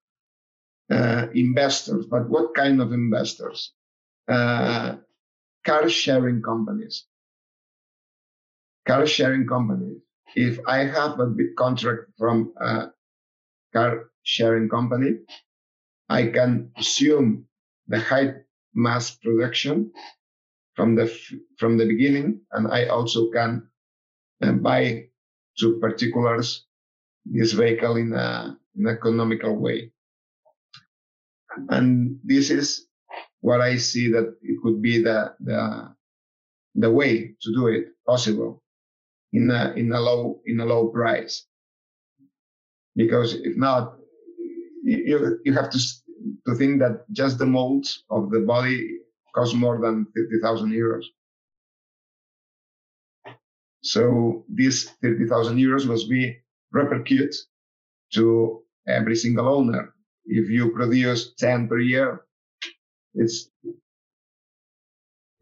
uh, 0.90 1.28
investors, 1.34 2.06
but 2.10 2.30
what 2.30 2.56
kind 2.56 2.82
of 2.82 2.94
investors? 2.94 3.74
Uh, 4.28 4.96
car 5.66 5.90
sharing 5.90 6.42
companies. 6.42 7.06
Car 8.88 9.06
sharing 9.06 9.46
companies. 9.48 9.98
If 10.36 10.60
I 10.68 10.80
have 10.80 11.20
a 11.20 11.26
big 11.26 11.56
contract 11.58 12.12
from 12.18 12.54
a 12.60 12.88
car 13.74 14.10
sharing 14.24 14.70
company, 14.70 15.20
I 16.10 16.28
can 16.28 16.72
assume 16.78 17.46
the 17.88 18.00
high 18.00 18.34
mass 18.74 19.12
production 19.12 19.92
from 20.78 20.96
the 20.96 21.12
from 21.58 21.78
the 21.78 21.86
beginning, 21.86 22.40
and 22.52 22.72
I 22.72 22.86
also 22.86 23.30
can 23.32 23.68
uh, 24.44 24.54
buy 24.54 25.10
to 25.60 25.80
particulars 25.80 26.66
this 27.26 27.52
vehicle 27.54 27.98
in 27.98 28.14
a 28.14 28.56
in 28.78 28.88
economical 28.88 29.58
way. 29.58 29.92
And 31.70 32.20
this 32.24 32.52
is 32.52 32.86
what 33.42 33.60
I 33.60 33.78
see 33.78 34.12
that 34.12 34.38
it 34.44 34.62
could 34.62 34.80
be 34.82 35.02
the 35.02 35.34
the 35.40 35.96
the 36.76 36.92
way 36.92 37.36
to 37.42 37.54
do 37.54 37.68
it 37.68 37.98
possible 38.06 38.62
in 39.34 39.50
a 39.50 39.74
in 39.76 39.92
a 39.92 40.00
low 40.00 40.40
in 40.46 40.60
a 40.60 40.66
low 40.66 40.90
price. 40.90 41.44
Because 42.96 43.34
if 43.34 43.58
not, 43.58 43.98
you 44.84 45.40
you 45.44 45.54
have 45.54 45.72
to 45.72 45.80
to 46.46 46.54
think 46.54 46.80
that 46.82 47.10
just 47.12 47.40
the 47.40 47.46
molds 47.46 48.06
of 48.12 48.30
the 48.30 48.42
body 48.42 49.00
cost 49.36 49.56
more 49.56 49.80
than 49.82 50.06
fifty 50.16 50.40
thousand 50.42 50.72
euros. 50.72 51.04
So 53.84 54.46
these 54.54 54.90
30,000 55.02 55.58
euros 55.58 55.88
must 55.88 56.10
be 56.10 56.38
repercuted 56.74 57.34
to 58.16 58.64
every 58.88 59.16
single 59.16 59.48
owner. 59.48 59.94
If 60.26 60.50
you 60.50 60.72
produce 60.74 61.34
10 61.36 61.70
per 61.70 61.80
year, 61.80 62.22
it's, 63.16 63.50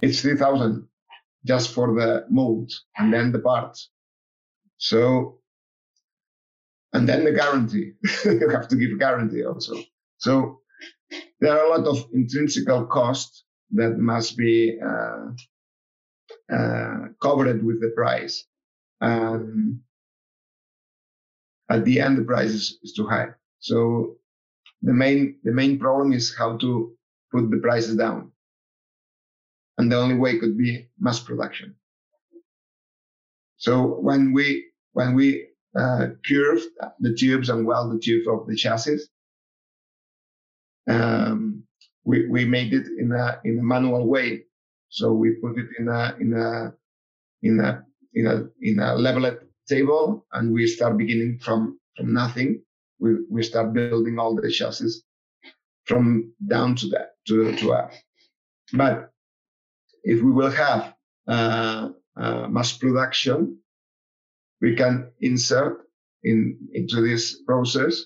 it's 0.01 0.21
3,000 0.21 0.87
just 1.45 1.73
for 1.73 1.95
the 1.95 2.25
mold 2.29 2.71
and 2.97 3.13
then 3.13 3.31
the 3.31 3.39
parts. 3.39 3.89
So, 4.77 5.39
and 6.93 7.09
then 7.09 7.23
the 7.25 7.31
guarantee. 7.31 7.93
you 8.25 8.49
have 8.49 8.67
to 8.69 8.75
give 8.75 8.99
guarantee 8.99 9.45
also. 9.45 9.75
So 10.17 10.61
there 11.41 11.57
are 11.57 11.65
a 11.65 11.77
lot 11.79 11.87
of 11.87 12.05
intrinsical 12.13 12.85
costs 12.85 13.44
that 13.71 13.97
must 13.97 14.38
be 14.38 14.80
uh, 14.80 15.28
uh, 16.54 16.97
covered 17.21 17.63
with 17.63 17.82
the 17.82 17.91
price. 17.95 18.45
Um, 19.01 19.82
at 21.69 21.84
the 21.86 21.99
end, 21.99 22.17
the 22.17 22.23
price 22.23 22.51
is, 22.51 22.80
is 22.84 22.93
too 22.93 23.08
high. 23.08 23.30
So 23.60 24.17
the 24.82 24.93
main 24.93 25.39
the 25.43 25.51
main 25.51 25.80
problem 25.80 26.13
is 26.13 26.36
how 26.38 26.58
to 26.58 26.95
put 27.32 27.49
the 27.49 27.58
prices 27.58 27.95
down, 27.95 28.32
and 29.78 29.91
the 29.91 29.97
only 29.97 30.15
way 30.15 30.38
could 30.39 30.58
be 30.58 30.88
mass 30.99 31.19
production. 31.19 31.75
So 33.58 33.99
when 34.08 34.34
we 34.34 34.65
when 34.93 35.15
we 35.15 35.47
uh, 35.78 36.08
curve 36.28 36.62
the 36.99 37.15
tubes 37.15 37.49
and 37.49 37.65
weld 37.65 37.93
the 37.93 37.99
tube 37.99 38.28
of 38.28 38.47
the 38.47 38.56
chassis, 38.56 38.99
um, 40.88 41.44
we 42.05 42.27
we 42.27 42.45
made 42.45 42.73
it 42.73 42.87
in 42.97 43.11
a 43.11 43.39
in 43.43 43.59
a 43.59 43.63
manual 43.63 44.07
way. 44.07 44.43
So 44.89 45.13
we 45.13 45.31
put 45.41 45.57
it 45.57 45.69
in 45.79 45.87
a 45.89 46.15
in 46.19 46.33
a 46.33 46.73
in 47.41 47.59
a 47.59 47.83
in 48.13 48.27
a 48.27 48.47
in 48.61 48.79
a 48.79 48.95
leveled 48.95 49.39
table, 49.67 50.25
and 50.33 50.53
we 50.53 50.67
start 50.67 50.97
beginning 50.97 51.39
from 51.39 51.79
from 51.97 52.13
nothing. 52.13 52.61
We 52.99 53.15
we 53.29 53.43
start 53.43 53.73
building 53.73 54.19
all 54.19 54.35
the 54.35 54.49
chassis 54.49 55.01
from 55.85 56.33
down 56.47 56.75
to 56.77 56.87
that 56.89 57.15
to 57.27 57.55
to 57.57 57.73
up. 57.73 57.91
But 58.73 59.11
if 60.03 60.21
we 60.21 60.31
will 60.31 60.51
have 60.51 60.93
uh, 61.27 61.89
uh, 62.15 62.47
mass 62.47 62.77
production, 62.77 63.57
we 64.61 64.75
can 64.75 65.11
insert 65.19 65.81
in 66.23 66.57
into 66.73 67.01
this 67.01 67.41
process 67.43 68.05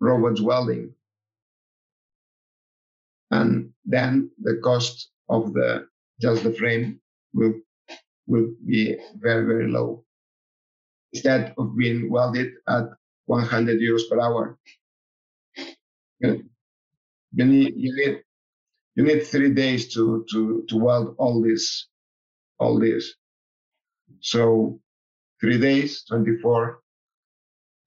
robots 0.00 0.40
welding, 0.40 0.92
and 3.34 3.70
then 3.84 4.30
the 4.46 4.56
cost 4.68 5.10
of 5.28 5.52
the 5.56 5.68
just 6.20 6.42
the 6.44 6.54
frame 6.60 7.00
will 7.32 7.54
will 8.30 8.48
be 8.66 8.96
very 9.26 9.44
very 9.50 9.68
low 9.76 10.04
instead 11.12 11.54
of 11.58 11.76
being 11.76 12.10
welded 12.10 12.50
at 12.68 12.86
100 13.26 13.80
euros 13.80 14.08
per 14.10 14.20
hour. 14.20 14.58
You 16.20 17.44
need, 17.44 17.74
you 17.76 17.92
need 17.98 18.14
you 18.96 19.02
need 19.04 19.20
three 19.26 19.52
days 19.52 19.92
to 19.94 20.24
to 20.30 20.64
to 20.68 20.76
weld 20.76 21.16
all 21.18 21.42
this 21.42 21.88
all 22.58 22.78
this. 22.78 23.14
So 24.20 24.80
three 25.40 25.58
days, 25.58 26.04
24 26.04 26.80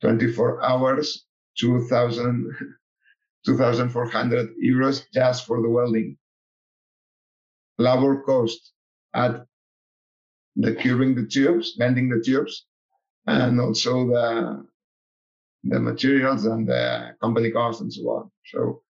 24 0.02 0.64
hours, 0.64 1.26
2,000 1.60 2.54
2,400 3.48 4.50
euros 4.62 5.06
just 5.14 5.46
for 5.46 5.62
the 5.62 5.70
welding 5.70 6.18
labor 7.78 8.22
cost 8.24 8.74
at 9.14 9.46
the 10.58 10.76
curing 10.76 11.16
the 11.16 11.26
tubes, 11.26 11.76
bending 11.78 12.10
the 12.10 12.20
tubes, 12.20 12.66
and 13.26 13.62
also 13.62 14.08
the 14.08 14.66
the 15.64 15.80
materials 15.80 16.46
and 16.46 16.68
the 16.68 17.16
company 17.22 17.50
cost 17.52 17.82
and 17.82 17.92
so 17.94 18.02
on. 18.10 18.32
So 18.52 18.82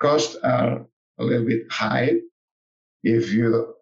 costs 0.00 0.36
are 0.36 0.86
a 1.18 1.24
little 1.24 1.46
bit 1.46 1.62
high 1.70 2.12
if 3.02 3.32
you 3.32 3.74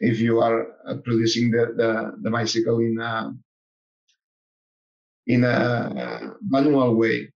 if 0.00 0.20
you 0.20 0.40
are 0.40 0.68
uh, 0.86 0.96
producing 1.04 1.50
the, 1.50 1.74
the, 1.76 2.12
the 2.22 2.30
bicycle 2.30 2.78
in 2.80 2.98
a 3.00 3.34
in 5.26 5.44
a 5.44 6.34
manual 6.40 6.94
way. 6.94 7.32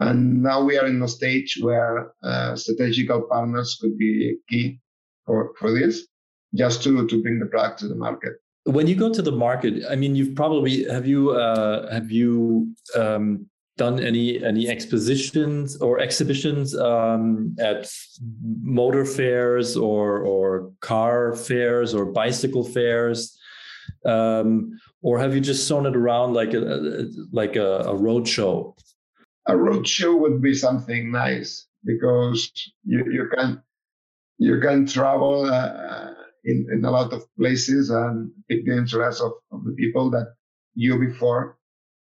And 0.00 0.42
now 0.42 0.62
we 0.62 0.78
are 0.78 0.86
in 0.86 1.00
a 1.02 1.08
stage 1.08 1.58
where 1.60 2.12
uh, 2.22 2.56
strategical 2.56 3.22
partners 3.22 3.78
could 3.80 3.96
be 3.96 4.36
key 4.48 4.80
for, 5.24 5.52
for 5.58 5.72
this, 5.72 6.06
just 6.54 6.82
to, 6.84 7.06
to 7.06 7.22
bring 7.22 7.38
the 7.38 7.46
product 7.46 7.80
to 7.80 7.88
the 7.88 7.94
market. 7.94 8.34
When 8.64 8.86
you 8.86 8.96
go 8.96 9.12
to 9.12 9.22
the 9.22 9.32
market, 9.32 9.84
I 9.88 9.94
mean, 9.94 10.16
you've 10.16 10.34
probably 10.34 10.84
have 10.84 11.06
you 11.06 11.32
uh, 11.32 11.92
have 11.92 12.10
you 12.10 12.74
um, 12.96 13.46
done 13.76 14.00
any 14.00 14.42
any 14.42 14.68
expositions 14.68 15.76
or 15.76 15.98
exhibitions 15.98 16.74
um, 16.74 17.54
at 17.60 17.90
motor 18.62 19.04
fairs 19.04 19.76
or 19.76 20.20
or 20.20 20.72
car 20.80 21.34
fairs 21.34 21.94
or 21.94 22.06
bicycle 22.06 22.64
fairs, 22.64 23.38
um, 24.06 24.70
or 25.02 25.18
have 25.18 25.34
you 25.34 25.40
just 25.40 25.68
sewn 25.68 25.84
it 25.84 25.94
around 25.94 26.32
like 26.32 26.54
a 26.54 27.06
like 27.32 27.56
a, 27.56 27.80
a 27.80 27.94
road 27.94 28.26
show? 28.26 28.74
A 29.48 29.56
road 29.56 29.86
show 29.88 30.16
would 30.16 30.42
be 30.42 30.54
something 30.54 31.10
nice 31.12 31.66
because 31.84 32.50
you, 32.84 33.04
you 33.10 33.28
can 33.36 33.62
you 34.38 34.60
can 34.60 34.86
travel 34.86 35.46
uh, 35.46 36.10
in, 36.44 36.66
in 36.72 36.84
a 36.84 36.90
lot 36.90 37.12
of 37.12 37.24
places 37.36 37.90
and 37.90 38.32
pick 38.48 38.64
the 38.66 38.76
interest 38.76 39.22
of, 39.22 39.32
of 39.52 39.64
the 39.64 39.72
people 39.72 40.10
that 40.10 40.34
you 40.74 40.98
before 40.98 41.58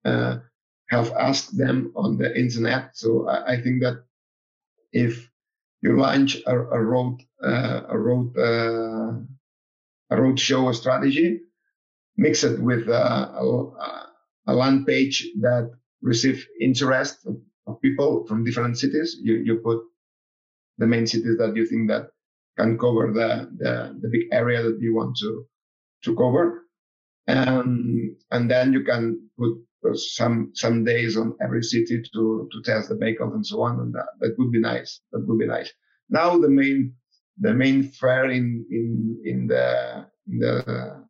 uh, 0.06 0.38
have 0.90 1.12
asked 1.14 1.58
them 1.58 1.92
on 1.96 2.18
the 2.18 2.38
internet. 2.38 2.92
So 2.96 3.28
I, 3.30 3.54
I 3.54 3.62
think 3.62 3.82
that 3.84 4.04
if 4.94 5.30
you 5.82 6.00
launch 6.00 6.38
a, 6.48 6.58
a 6.58 6.82
road 6.84 7.20
uh, 7.44 7.82
a 7.90 7.98
road 7.98 8.38
uh, 8.38 9.20
a 10.12 10.22
road 10.22 10.40
show 10.40 10.72
strategy, 10.74 11.42
mix 12.18 12.44
it 12.44 12.60
with 12.62 12.90
uh, 12.90 13.30
a, 13.34 14.08
a 14.48 14.54
land 14.54 14.88
page 14.88 15.28
that 15.42 15.72
receive 16.02 16.46
interest 16.60 17.26
of, 17.26 17.38
people 17.84 18.26
from 18.28 18.44
different 18.44 18.80
cities. 18.80 19.18
You 19.22 19.36
you 19.36 19.58
put 19.58 19.80
the 20.80 20.88
main 20.88 21.06
cities 21.06 21.38
that 21.38 21.56
you 21.56 21.68
think 21.68 21.88
that 21.90 22.10
can 22.58 22.78
cover 22.78 23.12
the, 23.14 23.50
the, 23.58 23.98
the 24.02 24.10
big 24.10 24.28
area 24.32 24.62
that 24.64 24.78
you 24.82 24.96
want 24.96 25.16
to, 25.18 25.46
to 26.04 26.16
cover. 26.16 26.66
And, 27.28 28.16
and 28.32 28.50
then 28.50 28.74
you 28.74 28.84
can 28.84 29.30
put 29.38 29.54
some, 29.96 30.52
some 30.56 30.84
days 30.84 31.16
on 31.16 31.36
every 31.42 31.64
city 31.64 32.02
to, 32.14 32.50
to 32.52 32.62
test 32.64 32.90
the 32.90 32.96
vehicles 32.96 33.34
and 33.34 33.46
so 33.46 33.62
on. 33.62 33.80
And 33.80 33.94
that, 33.94 34.08
that 34.20 34.36
would 34.38 34.52
be 34.52 34.60
nice. 34.60 35.02
That 35.12 35.26
would 35.26 35.40
be 35.40 35.48
nice. 35.48 35.72
Now 36.10 36.38
the 36.38 36.50
main, 36.50 36.94
the 37.40 37.54
main 37.54 37.84
fair 37.84 38.26
in, 38.26 38.66
in, 38.72 39.22
in 39.24 39.48
the, 39.48 40.06
in 40.28 40.40
the, 40.40 41.06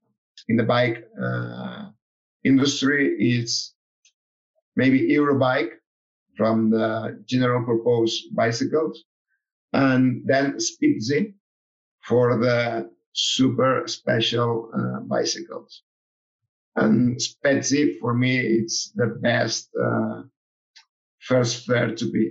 in 0.49 0.57
the 0.57 0.63
bike, 0.63 1.03
uh, 1.21 1.89
industry 2.43 3.15
is 3.19 3.73
maybe 4.81 5.09
Eurobike 5.17 5.73
from 6.37 6.69
the 6.69 7.21
general 7.25 7.61
purpose 7.65 8.13
bicycles 8.33 9.03
and 9.73 10.03
then 10.25 10.45
SPEZI 10.57 11.33
for 12.07 12.37
the 12.37 12.89
super 13.13 13.83
special 13.87 14.71
uh, 14.79 14.99
bicycles. 15.01 15.83
And 16.75 17.19
SPEZI 17.19 17.99
for 17.99 18.13
me, 18.13 18.33
it's 18.39 18.91
the 18.95 19.07
best 19.21 19.69
uh, 19.85 20.21
first 21.19 21.65
fair 21.65 21.93
to 21.95 22.05
be 22.11 22.23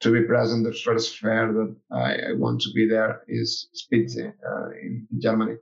to 0.00 0.12
be 0.12 0.22
present. 0.32 0.64
The 0.64 0.78
first 0.86 1.18
fair 1.18 1.44
that 1.58 1.74
I, 1.90 2.10
I 2.28 2.32
want 2.36 2.60
to 2.62 2.70
be 2.74 2.86
there 2.86 3.22
is 3.28 3.48
SPEZI 3.80 4.26
uh, 4.50 4.70
in, 4.82 5.06
Germany. 5.18 5.56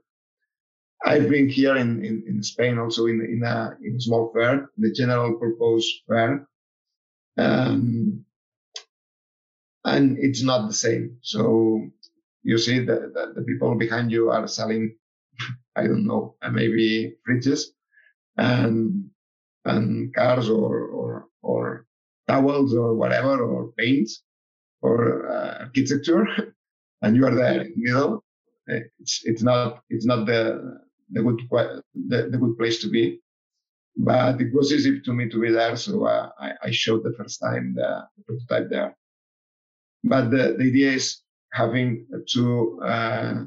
I've 1.05 1.29
been 1.29 1.49
here 1.49 1.75
in, 1.75 2.03
in, 2.03 2.23
in, 2.27 2.43
Spain 2.43 2.77
also 2.77 3.07
in 3.07 3.19
in 3.21 3.43
a 3.43 3.75
in 3.83 3.95
a 3.95 3.99
small 3.99 4.31
fair, 4.33 4.69
the 4.77 4.91
general 4.91 5.33
purpose 5.37 5.85
fair. 6.07 6.47
Um, 7.37 8.25
and 9.85 10.17
it's 10.17 10.43
not 10.43 10.67
the 10.67 10.73
same. 10.73 11.17
So 11.21 11.81
you 12.43 12.57
see 12.57 12.79
that, 12.79 13.33
the 13.35 13.41
people 13.43 13.75
behind 13.75 14.11
you 14.11 14.29
are 14.29 14.47
selling, 14.47 14.95
I 15.75 15.83
don't 15.83 16.05
know, 16.05 16.35
maybe 16.51 17.15
fridges 17.27 17.65
and 18.37 19.09
and 19.65 20.13
cars 20.13 20.49
or 20.49 20.87
or 20.87 21.25
or 21.41 21.85
towels 22.27 22.73
or 22.73 22.95
whatever 22.95 23.41
or 23.41 23.71
paints 23.77 24.23
or 24.81 25.29
uh, 25.29 25.63
architecture, 25.65 26.27
and 27.01 27.15
you 27.15 27.25
are 27.25 27.35
there 27.35 27.61
in 27.61 27.73
the 27.75 27.91
middle. 27.91 28.23
It's 28.67 29.21
it's 29.25 29.43
not 29.43 29.83
it's 29.89 30.05
not 30.05 30.25
the 30.25 30.79
the 31.13 31.21
good 31.23 31.39
the, 32.09 32.29
the 32.31 32.37
good 32.37 32.57
place 32.57 32.81
to 32.81 32.89
be. 32.89 33.19
But 33.95 34.41
it 34.41 34.51
was 34.53 34.73
easy 34.73 35.01
to 35.01 35.13
me 35.13 35.29
to 35.29 35.39
be 35.39 35.51
there, 35.51 35.75
so 35.75 36.05
uh, 36.05 36.29
I, 36.39 36.53
I 36.63 36.71
showed 36.71 37.03
the 37.03 37.13
first 37.17 37.39
time 37.39 37.75
the, 37.75 38.07
the 38.17 38.23
prototype 38.23 38.69
there. 38.69 38.97
But 40.03 40.31
the, 40.31 40.55
the 40.57 40.65
idea 40.71 40.93
is 40.93 41.21
having 41.53 42.07
two 42.27 42.81
uh, 42.81 43.45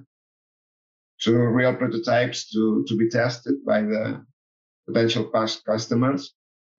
two 1.20 1.36
real 1.36 1.74
prototypes 1.74 2.50
to 2.52 2.84
to 2.88 2.96
be 2.96 3.08
tested 3.08 3.56
by 3.64 3.82
the 3.82 4.24
potential 4.86 5.24
past 5.34 5.64
customers 5.64 6.32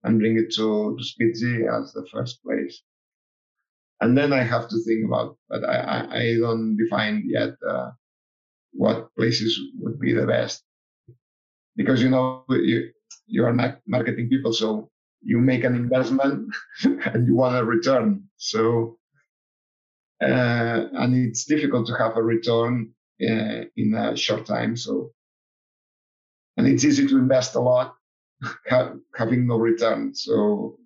and 0.04 0.18
bring 0.18 0.38
it 0.38 0.52
to, 0.54 0.96
to 0.96 1.04
SPEZI 1.04 1.68
as 1.78 1.92
the 1.92 2.06
first 2.12 2.42
place. 2.42 2.82
And 4.00 4.16
then 4.16 4.32
I 4.32 4.42
have 4.42 4.68
to 4.68 4.78
think 4.84 5.06
about, 5.06 5.36
but 5.48 5.64
I, 5.64 5.76
I, 5.76 6.16
I 6.18 6.36
don't 6.38 6.76
define 6.76 7.24
yet 7.26 7.54
uh, 7.68 7.90
what 8.72 9.14
places 9.16 9.58
would 9.80 9.98
be 9.98 10.12
the 10.12 10.26
best. 10.26 10.62
Because, 11.78 12.02
you 12.02 12.10
know, 12.10 12.44
you, 12.50 12.90
you 13.26 13.46
are 13.46 13.54
marketing 13.86 14.28
people, 14.28 14.52
so 14.52 14.90
you 15.22 15.38
make 15.38 15.64
an 15.64 15.74
investment 15.74 16.54
and 16.84 17.26
you 17.26 17.34
want 17.34 17.56
a 17.56 17.64
return. 17.64 18.24
So 18.36 18.98
uh, 20.20 20.86
and 20.94 21.14
it's 21.14 21.44
difficult 21.44 21.86
to 21.86 21.94
have 21.94 22.16
a 22.16 22.22
return 22.22 22.90
uh, 23.22 23.64
in 23.76 23.94
a 23.94 24.16
short 24.16 24.46
time. 24.46 24.76
So, 24.76 25.12
and 26.56 26.66
it's 26.66 26.84
easy 26.84 27.06
to 27.06 27.18
invest 27.18 27.54
a 27.54 27.60
lot 27.60 27.94
having 29.14 29.46
no 29.46 29.58
return. 29.58 30.14
So 30.14 30.76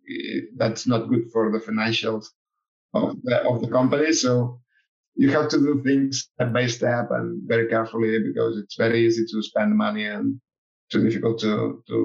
that's 0.57 0.87
not 0.87 1.09
good 1.09 1.31
for 1.33 1.50
the 1.50 1.59
financials 1.59 2.26
of 2.94 3.16
the, 3.22 3.42
of 3.48 3.62
the 3.62 3.68
company. 3.68 4.12
So 4.12 4.61
you 5.14 5.31
have 5.31 5.48
to 5.48 5.59
do 5.59 5.83
things 5.83 6.28
step 6.35 6.52
by 6.52 6.66
step 6.66 7.11
and 7.11 7.42
very 7.46 7.68
carefully 7.68 8.18
because 8.18 8.59
it's 8.59 8.76
very 8.76 9.07
easy 9.07 9.24
to 9.31 9.42
spend 9.42 9.76
money 9.76 10.07
and 10.07 10.40
too 10.92 11.02
difficult 11.02 11.40
to 11.40 11.83
to 11.88 11.96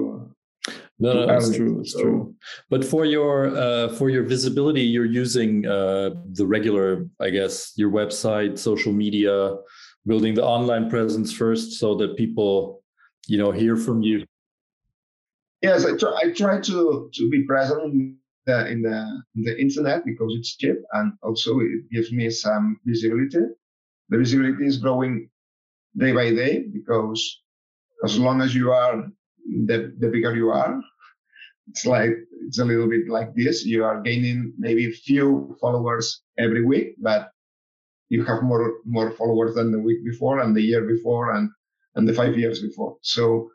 no, 0.98 1.12
no, 1.12 1.26
that's 1.26 1.54
true. 1.54 1.80
It's 1.80 1.92
so, 1.92 2.00
true. 2.00 2.34
But 2.70 2.84
for 2.84 3.04
your 3.04 3.56
uh, 3.56 3.88
for 3.94 4.10
your 4.10 4.24
visibility, 4.24 4.82
you're 4.82 5.04
using 5.04 5.64
uh, 5.64 6.10
the 6.32 6.46
regular, 6.46 7.06
I 7.20 7.30
guess, 7.30 7.72
your 7.76 7.90
website, 7.90 8.58
social 8.58 8.92
media, 8.92 9.56
building 10.06 10.34
the 10.34 10.44
online 10.44 10.90
presence 10.90 11.32
first, 11.32 11.74
so 11.74 11.94
that 11.96 12.16
people, 12.16 12.82
you 13.28 13.38
know, 13.38 13.52
hear 13.52 13.76
from 13.76 14.02
you. 14.02 14.24
Yes, 15.62 15.84
I 15.84 15.96
try. 15.96 16.12
I 16.22 16.32
try 16.32 16.60
to 16.60 17.10
to 17.12 17.30
be 17.30 17.44
present 17.44 17.80
in 17.84 18.18
the 18.46 18.68
in 18.68 18.82
the, 18.82 19.22
in 19.36 19.42
the 19.44 19.60
internet 19.60 20.04
because 20.04 20.34
it's 20.36 20.56
cheap 20.56 20.76
and 20.94 21.12
also 21.22 21.60
it 21.60 21.88
gives 21.92 22.10
me 22.10 22.28
some 22.30 22.80
visibility. 22.84 23.44
The 24.08 24.18
visibility 24.18 24.66
is 24.66 24.78
growing 24.78 25.30
day 25.96 26.12
by 26.12 26.30
day 26.34 26.64
because 26.72 27.20
as 28.04 28.18
long 28.18 28.40
as 28.40 28.54
you 28.54 28.72
are 28.72 29.06
the, 29.66 29.94
the 29.98 30.08
bigger 30.08 30.36
you 30.36 30.50
are. 30.50 30.80
It's 31.68 31.84
like, 31.84 32.10
it's 32.46 32.58
a 32.58 32.64
little 32.64 32.88
bit 32.88 33.08
like 33.08 33.34
this. 33.34 33.64
You 33.64 33.84
are 33.84 34.00
gaining 34.00 34.54
maybe 34.58 34.90
few 34.90 35.56
followers 35.60 36.22
every 36.38 36.64
week, 36.64 36.94
but 36.98 37.30
you 38.08 38.24
have 38.24 38.42
more, 38.42 38.78
more 38.84 39.10
followers 39.12 39.54
than 39.54 39.70
the 39.70 39.78
week 39.78 40.04
before 40.04 40.40
and 40.40 40.56
the 40.56 40.62
year 40.62 40.82
before 40.86 41.34
and, 41.34 41.50
and 41.94 42.08
the 42.08 42.14
five 42.14 42.38
years 42.38 42.62
before. 42.62 42.96
So, 43.02 43.50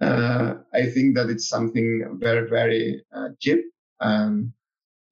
uh, 0.00 0.54
I 0.74 0.86
think 0.86 1.14
that 1.14 1.30
it's 1.30 1.48
something 1.48 2.18
very, 2.20 2.48
very 2.48 3.04
uh, 3.14 3.28
cheap 3.38 3.60
and, 4.00 4.52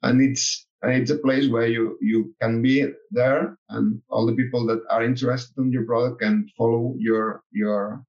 and 0.03 0.21
it's, 0.21 0.66
it's 0.83 1.11
a 1.11 1.19
place 1.19 1.49
where 1.49 1.69
you, 1.69 1.97
you 2.01 2.35
can 2.40 2.62
be 2.62 2.88
there 3.12 3.57
and 3.69 4.03
all 4.09 4.27
the 4.27 4.35
people 4.35 4.66
that 4.66 4.83
are 4.90 5.05
interested 5.05 5.57
in 5.59 5.71
your 5.71 5.85
product 5.85 6.21
can 6.21 6.49
follow 6.57 6.97
your, 6.99 7.45
your, 7.53 8.05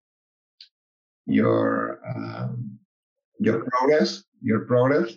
your 1.26 2.00
um, 2.08 2.80
your 3.40 3.66
progress, 3.66 4.24
your 4.42 4.62
progress 4.62 5.14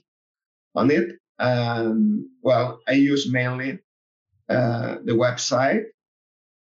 on 0.75 0.90
it. 0.90 1.12
And 1.38 2.27
well, 2.43 2.81
I 2.88 2.93
use 2.93 3.31
mainly 3.31 3.81
uh, 4.49 4.97
the 5.05 5.12
website, 5.12 5.85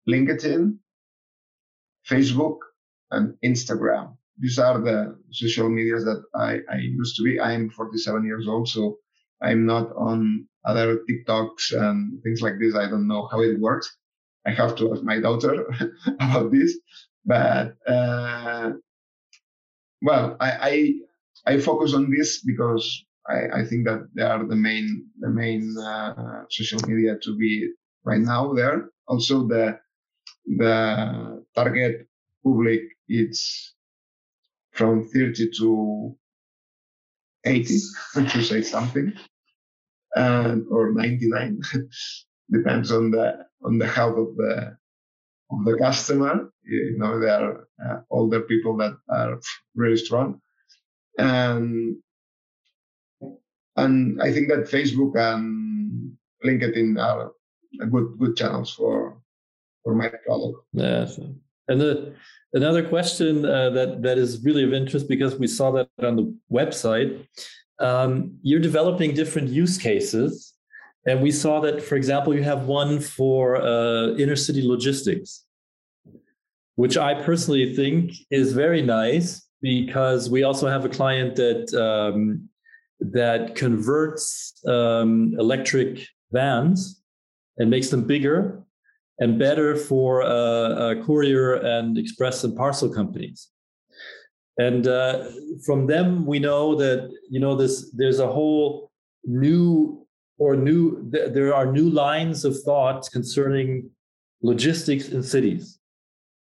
LinkedIn, 0.10 0.78
Facebook, 2.10 2.58
and 3.12 3.36
Instagram. 3.46 4.16
These 4.40 4.60
are 4.60 4.80
the 4.80 5.18
social 5.32 5.70
medias 5.70 6.06
that 6.06 6.24
I, 6.36 6.60
I 6.72 6.78
used 6.78 7.16
to 7.18 7.24
be. 7.24 7.40
I'm 7.40 7.70
47 7.70 8.26
years 8.26 8.48
old, 8.48 8.68
so 8.68 8.98
I'm 9.42 9.66
not 9.66 9.92
on 9.96 10.48
other 10.66 11.00
TikToks 11.10 11.74
and 11.74 12.22
things 12.24 12.42
like 12.42 12.56
this. 12.60 12.76
I 12.76 12.90
don't 12.90 13.08
know 13.08 13.28
how 13.32 13.42
it 13.42 13.60
works. 13.60 13.96
I 14.46 14.52
have 14.52 14.76
to 14.78 14.94
ask 14.94 15.04
my 15.04 15.20
daughter 15.20 15.66
about 16.08 16.52
this. 16.52 16.78
But 17.26 17.76
uh, 17.88 18.72
well, 20.04 20.38
I, 20.42 20.52
I, 21.48 21.54
I 21.54 21.60
focus 21.60 21.96
on 21.96 22.12
this 22.12 22.44
because 22.44 23.06
I, 23.30 23.62
I 23.62 23.66
think 23.66 23.86
that 23.88 24.10
they 24.16 24.24
are 24.24 24.46
the 24.46 24.56
main 24.56 25.08
the 25.20 25.30
main 25.30 25.76
uh, 25.80 26.44
social 26.50 26.80
media 26.88 27.18
to 27.24 27.38
be 27.38 27.72
right 28.06 28.22
now 28.22 28.54
there. 28.54 28.90
Also, 29.08 29.48
the 29.48 29.80
the 30.46 31.46
target 31.56 32.08
public 32.44 32.82
it's 33.08 33.76
from 34.74 35.08
30 35.10 35.52
to 35.60 36.18
80 37.46 37.80
to 38.16 38.44
say 38.44 38.62
something 38.62 39.14
and 40.16 40.66
or 40.70 40.94
99 40.94 41.60
depends 42.52 42.92
on 42.92 43.12
the 43.12 43.46
on 43.64 43.78
the 43.78 43.88
health 43.88 44.18
of 44.18 44.36
the 44.38 44.78
the 45.66 45.78
customer. 45.78 46.52
You 46.64 46.98
know, 46.98 47.20
they 47.20 47.30
are 47.30 47.68
uh, 47.86 48.00
older 48.10 48.42
people 48.42 48.78
that 48.78 48.94
are 49.10 49.40
really 49.76 49.98
strong. 49.98 50.40
And, 51.18 51.98
and 53.76 54.22
I 54.22 54.32
think 54.32 54.50
that 54.50 54.72
Facebook 54.72 55.16
and 55.18 56.14
LinkedIn 56.44 57.02
are 57.02 57.32
good, 57.92 58.16
good 58.20 58.36
channels 58.36 58.74
for, 58.74 59.18
for 59.84 59.96
my 59.96 60.10
product. 60.26 60.60
Yeah. 60.74 61.08
And 61.68 61.80
the, 61.80 62.14
another 62.54 62.88
question 62.88 63.46
uh, 63.46 63.70
that, 63.72 64.02
that 64.04 64.18
is 64.18 64.44
really 64.44 64.64
of 64.64 64.74
interest 64.74 65.08
because 65.08 65.36
we 65.36 65.48
saw 65.48 65.72
that 65.72 65.90
on 66.00 66.16
the 66.16 66.38
website. 66.52 67.26
Um, 67.80 68.38
you're 68.42 68.60
developing 68.60 69.14
different 69.14 69.50
use 69.50 69.78
cases 69.78 70.53
and 71.06 71.22
we 71.22 71.32
saw 71.32 71.60
that, 71.62 71.82
for 71.82 71.96
example, 71.96 72.34
you 72.34 72.44
have 72.44 72.66
one 72.66 73.00
for 73.00 73.58
uh, 73.58 74.16
inner 74.16 74.36
city 74.36 74.62
logistics, 74.66 75.46
which 76.76 76.98
I 76.98 77.14
personally 77.22 77.76
think 77.76 78.14
is 78.32 78.54
very 78.54 78.82
nice 78.82 79.46
because 79.62 80.30
we 80.30 80.44
also 80.44 80.68
have 80.68 80.86
a 80.86 80.90
client 80.90 81.36
that 81.36 81.74
um, 81.74 82.50
that 83.00 83.56
converts 83.56 84.62
um, 84.66 85.36
electric 85.38 86.08
vans 86.32 87.02
and 87.58 87.70
makes 87.70 87.90
them 87.90 88.06
bigger 88.06 88.64
and 89.20 89.38
better 89.38 89.76
for 89.76 90.24
uh, 90.24 90.28
uh, 90.28 91.04
courier 91.06 91.56
and 91.56 91.98
express 91.98 92.44
and 92.44 92.56
parcel 92.56 92.90
companies. 92.90 93.50
And 94.58 94.88
uh, 94.88 95.30
from 95.66 95.88
them, 95.88 96.26
we 96.26 96.40
know 96.40 96.76
that 96.76 97.12
you 97.30 97.40
know 97.40 97.56
this. 97.56 97.92
There's 97.92 98.20
a 98.20 98.32
whole 98.32 98.92
new 99.26 100.03
or 100.44 100.56
new. 100.70 100.82
Th- 101.12 101.30
there 101.36 101.54
are 101.60 101.68
new 101.80 101.90
lines 102.06 102.40
of 102.48 102.54
thought 102.68 103.02
concerning 103.18 103.70
logistics 104.42 105.06
in 105.16 105.24
cities, 105.36 105.80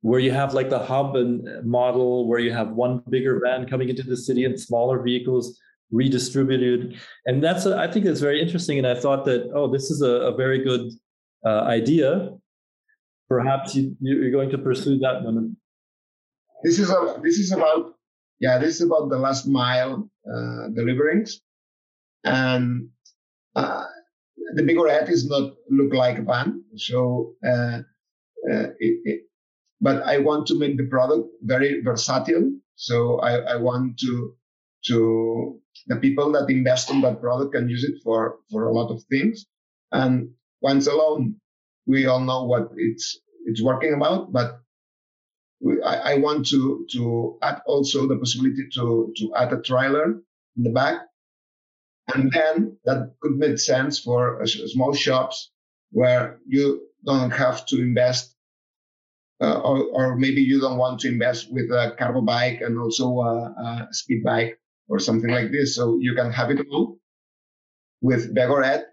where 0.08 0.22
you 0.26 0.32
have 0.40 0.54
like 0.58 0.70
the 0.76 0.82
hub 0.92 1.16
and 1.22 1.34
model, 1.78 2.26
where 2.28 2.42
you 2.46 2.52
have 2.60 2.70
one 2.84 2.94
bigger 3.14 3.34
van 3.44 3.68
coming 3.72 3.88
into 3.92 4.06
the 4.12 4.16
city 4.16 4.42
and 4.44 4.54
smaller 4.68 4.96
vehicles 5.08 5.44
redistributed. 5.90 6.80
And 7.26 7.42
that's 7.44 7.66
a, 7.66 7.76
I 7.84 7.86
think 7.90 8.04
that's 8.06 8.24
very 8.28 8.40
interesting. 8.44 8.78
And 8.78 8.86
I 8.86 8.96
thought 9.04 9.24
that 9.26 9.50
oh, 9.54 9.68
this 9.74 9.90
is 9.90 10.00
a, 10.02 10.14
a 10.30 10.32
very 10.44 10.60
good 10.64 10.84
uh, 11.44 11.62
idea. 11.78 12.30
Perhaps 13.28 13.74
you, 13.76 13.96
you're 14.00 14.36
going 14.38 14.50
to 14.50 14.58
pursue 14.58 14.98
that 15.04 15.22
one. 15.22 15.56
This 16.64 16.78
is 16.78 16.90
a, 16.90 17.20
this 17.22 17.38
is 17.38 17.52
about 17.52 17.82
yeah, 18.40 18.58
this 18.58 18.76
is 18.76 18.82
about 18.88 19.10
the 19.10 19.18
last 19.18 19.46
mile 19.46 20.08
uh, 20.34 20.68
deliverings, 20.78 21.40
and 22.24 22.88
uh, 23.54 23.84
the 24.54 24.62
Bigorette 24.62 25.08
is 25.08 25.28
not 25.28 25.52
look 25.70 25.92
like 25.92 26.18
a 26.18 26.22
van, 26.22 26.64
so 26.76 27.34
uh, 27.46 27.80
uh, 28.50 28.68
it, 28.78 29.00
it, 29.04 29.20
but 29.80 30.02
I 30.02 30.18
want 30.18 30.46
to 30.48 30.58
make 30.58 30.76
the 30.76 30.86
product 30.86 31.28
very 31.42 31.82
versatile. 31.82 32.52
So 32.76 33.20
I, 33.20 33.54
I 33.54 33.56
want 33.56 33.98
to 34.00 34.34
to 34.86 35.60
the 35.86 35.96
people 35.96 36.32
that 36.32 36.48
invest 36.48 36.90
in 36.90 37.00
that 37.02 37.20
product 37.20 37.52
can 37.54 37.68
use 37.68 37.84
it 37.84 38.02
for 38.02 38.38
for 38.50 38.64
a 38.64 38.72
lot 38.72 38.90
of 38.90 39.02
things. 39.04 39.46
And 39.92 40.30
once 40.60 40.86
alone, 40.86 41.36
we 41.86 42.06
all 42.06 42.20
know 42.20 42.44
what 42.44 42.70
it's 42.76 43.18
it's 43.46 43.62
working 43.62 43.94
about, 43.94 44.32
but 44.32 44.60
I, 45.84 45.96
I, 46.12 46.14
want 46.18 46.46
to 46.48 46.86
to 46.92 47.38
add 47.42 47.60
also 47.66 48.06
the 48.06 48.16
possibility 48.16 48.68
to 48.74 49.12
to 49.16 49.34
add 49.34 49.52
a 49.52 49.60
trailer 49.60 50.12
in 50.56 50.62
the 50.62 50.70
back, 50.70 51.00
and 52.14 52.32
then 52.32 52.76
that 52.84 53.14
could 53.20 53.36
make 53.36 53.58
sense 53.58 53.98
for 53.98 54.44
small 54.46 54.94
shops 54.94 55.50
where 55.92 56.38
you 56.46 56.88
don't 57.04 57.30
have 57.30 57.66
to 57.66 57.80
invest, 57.80 58.34
uh, 59.40 59.60
or 59.60 59.78
or 59.92 60.16
maybe 60.16 60.42
you 60.42 60.60
don't 60.60 60.78
want 60.78 61.00
to 61.00 61.08
invest 61.08 61.52
with 61.52 61.70
a 61.70 61.94
cargo 61.98 62.20
bike 62.22 62.60
and 62.60 62.78
also 62.78 63.20
a, 63.20 63.34
a 63.64 63.88
speed 63.92 64.22
bike 64.24 64.58
or 64.88 64.98
something 64.98 65.30
like 65.30 65.50
this. 65.50 65.76
So 65.76 65.98
you 66.00 66.14
can 66.14 66.32
have 66.32 66.50
it 66.50 66.66
all 66.70 66.98
with 68.02 68.34
Begorette 68.34 68.84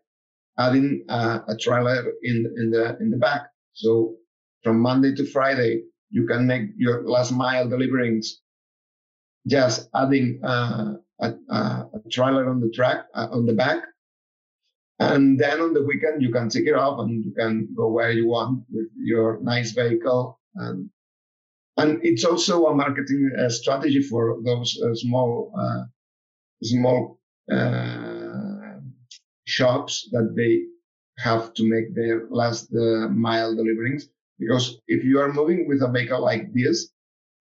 adding 0.59 1.05
uh, 1.09 1.39
a 1.47 1.55
trailer 1.57 2.05
in 2.23 2.53
in 2.57 2.71
the 2.71 2.97
in 2.99 3.09
the 3.11 3.17
back. 3.17 3.51
So 3.73 4.15
from 4.63 4.79
Monday 4.81 5.13
to 5.15 5.25
Friday, 5.25 5.83
you 6.09 6.25
can 6.27 6.47
make 6.47 6.71
your 6.77 7.03
last 7.07 7.31
mile 7.31 7.67
deliverings 7.69 8.41
just 9.47 9.89
adding 9.95 10.39
uh, 10.43 10.93
a, 11.19 11.33
a, 11.49 11.89
trailer 12.11 12.49
on 12.49 12.59
the 12.59 12.69
track 12.69 13.05
uh, 13.15 13.27
on 13.31 13.45
the 13.45 13.53
back. 13.53 13.83
And 14.99 15.39
then 15.39 15.61
on 15.61 15.73
the 15.73 15.83
weekend 15.83 16.21
you 16.21 16.31
can 16.31 16.49
take 16.49 16.67
it 16.67 16.73
off 16.73 16.99
and 16.99 17.23
you 17.23 17.31
can 17.31 17.69
go 17.75 17.87
where 17.89 18.11
you 18.11 18.27
want 18.27 18.63
with 18.71 18.87
your 18.95 19.39
nice 19.41 19.71
vehicle. 19.71 20.39
And 20.55 20.89
and 21.77 21.99
it's 22.03 22.25
also 22.25 22.65
a 22.65 22.75
marketing 22.75 23.31
uh, 23.39 23.49
strategy 23.49 24.01
for 24.01 24.39
those 24.43 24.81
uh, 24.83 24.95
small 24.95 25.53
uh, 25.57 25.83
small 26.63 27.19
uh, 27.51 28.79
shops 29.45 30.09
that 30.11 30.33
they 30.35 30.63
have 31.19 31.53
to 31.53 31.63
make 31.63 31.95
their 31.95 32.27
last 32.29 32.71
mile 32.71 33.55
deliveries. 33.55 34.09
Because 34.39 34.79
if 34.87 35.03
you 35.03 35.19
are 35.19 35.33
moving 35.33 35.67
with 35.67 35.81
a 35.81 35.91
vehicle 35.91 36.21
like 36.21 36.53
this, 36.53 36.89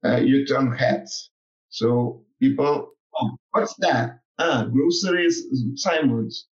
you 0.04 0.46
turn 0.46 0.72
heads. 0.72 1.30
So 1.76 2.22
people, 2.40 2.92
oh, 3.20 3.30
what's 3.50 3.74
that? 3.80 4.20
Ah, 4.38 4.64
groceries 4.64 5.44
Simons. 5.74 6.46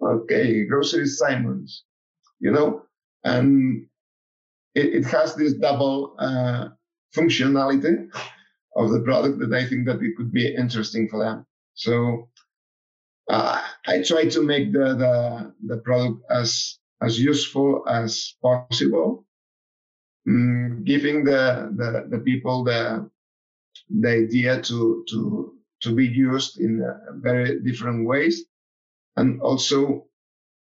Okay, 0.00 0.64
groceries 0.64 1.18
Simons. 1.18 1.84
You 2.40 2.52
know, 2.52 2.82
and 3.24 3.86
it, 4.74 4.94
it 4.94 5.04
has 5.04 5.34
this 5.34 5.52
double 5.52 6.16
uh, 6.18 6.68
functionality 7.14 8.08
of 8.74 8.90
the 8.90 9.00
product 9.00 9.38
that 9.40 9.52
I 9.52 9.66
think 9.66 9.84
that 9.86 10.00
it 10.00 10.16
could 10.16 10.32
be 10.32 10.54
interesting 10.54 11.08
for 11.08 11.22
them. 11.22 11.44
So 11.74 12.30
uh, 13.28 13.60
I 13.86 14.02
try 14.02 14.28
to 14.28 14.42
make 14.42 14.72
the, 14.72 14.96
the 15.02 15.54
the 15.66 15.76
product 15.82 16.22
as 16.30 16.78
as 17.02 17.20
useful 17.20 17.84
as 17.86 18.34
possible 18.40 19.26
um, 20.26 20.84
giving 20.84 21.24
the, 21.24 21.72
the, 21.76 22.06
the 22.10 22.22
people 22.22 22.64
the 22.64 23.10
the 23.90 24.08
idea 24.08 24.60
to 24.62 25.04
to 25.08 25.54
to 25.82 25.94
be 25.94 26.06
used 26.06 26.60
in 26.60 26.82
uh, 26.82 27.12
very 27.16 27.60
different 27.60 28.06
ways, 28.06 28.44
and 29.16 29.40
also 29.40 30.06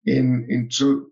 in 0.06 0.46
into 0.50 1.12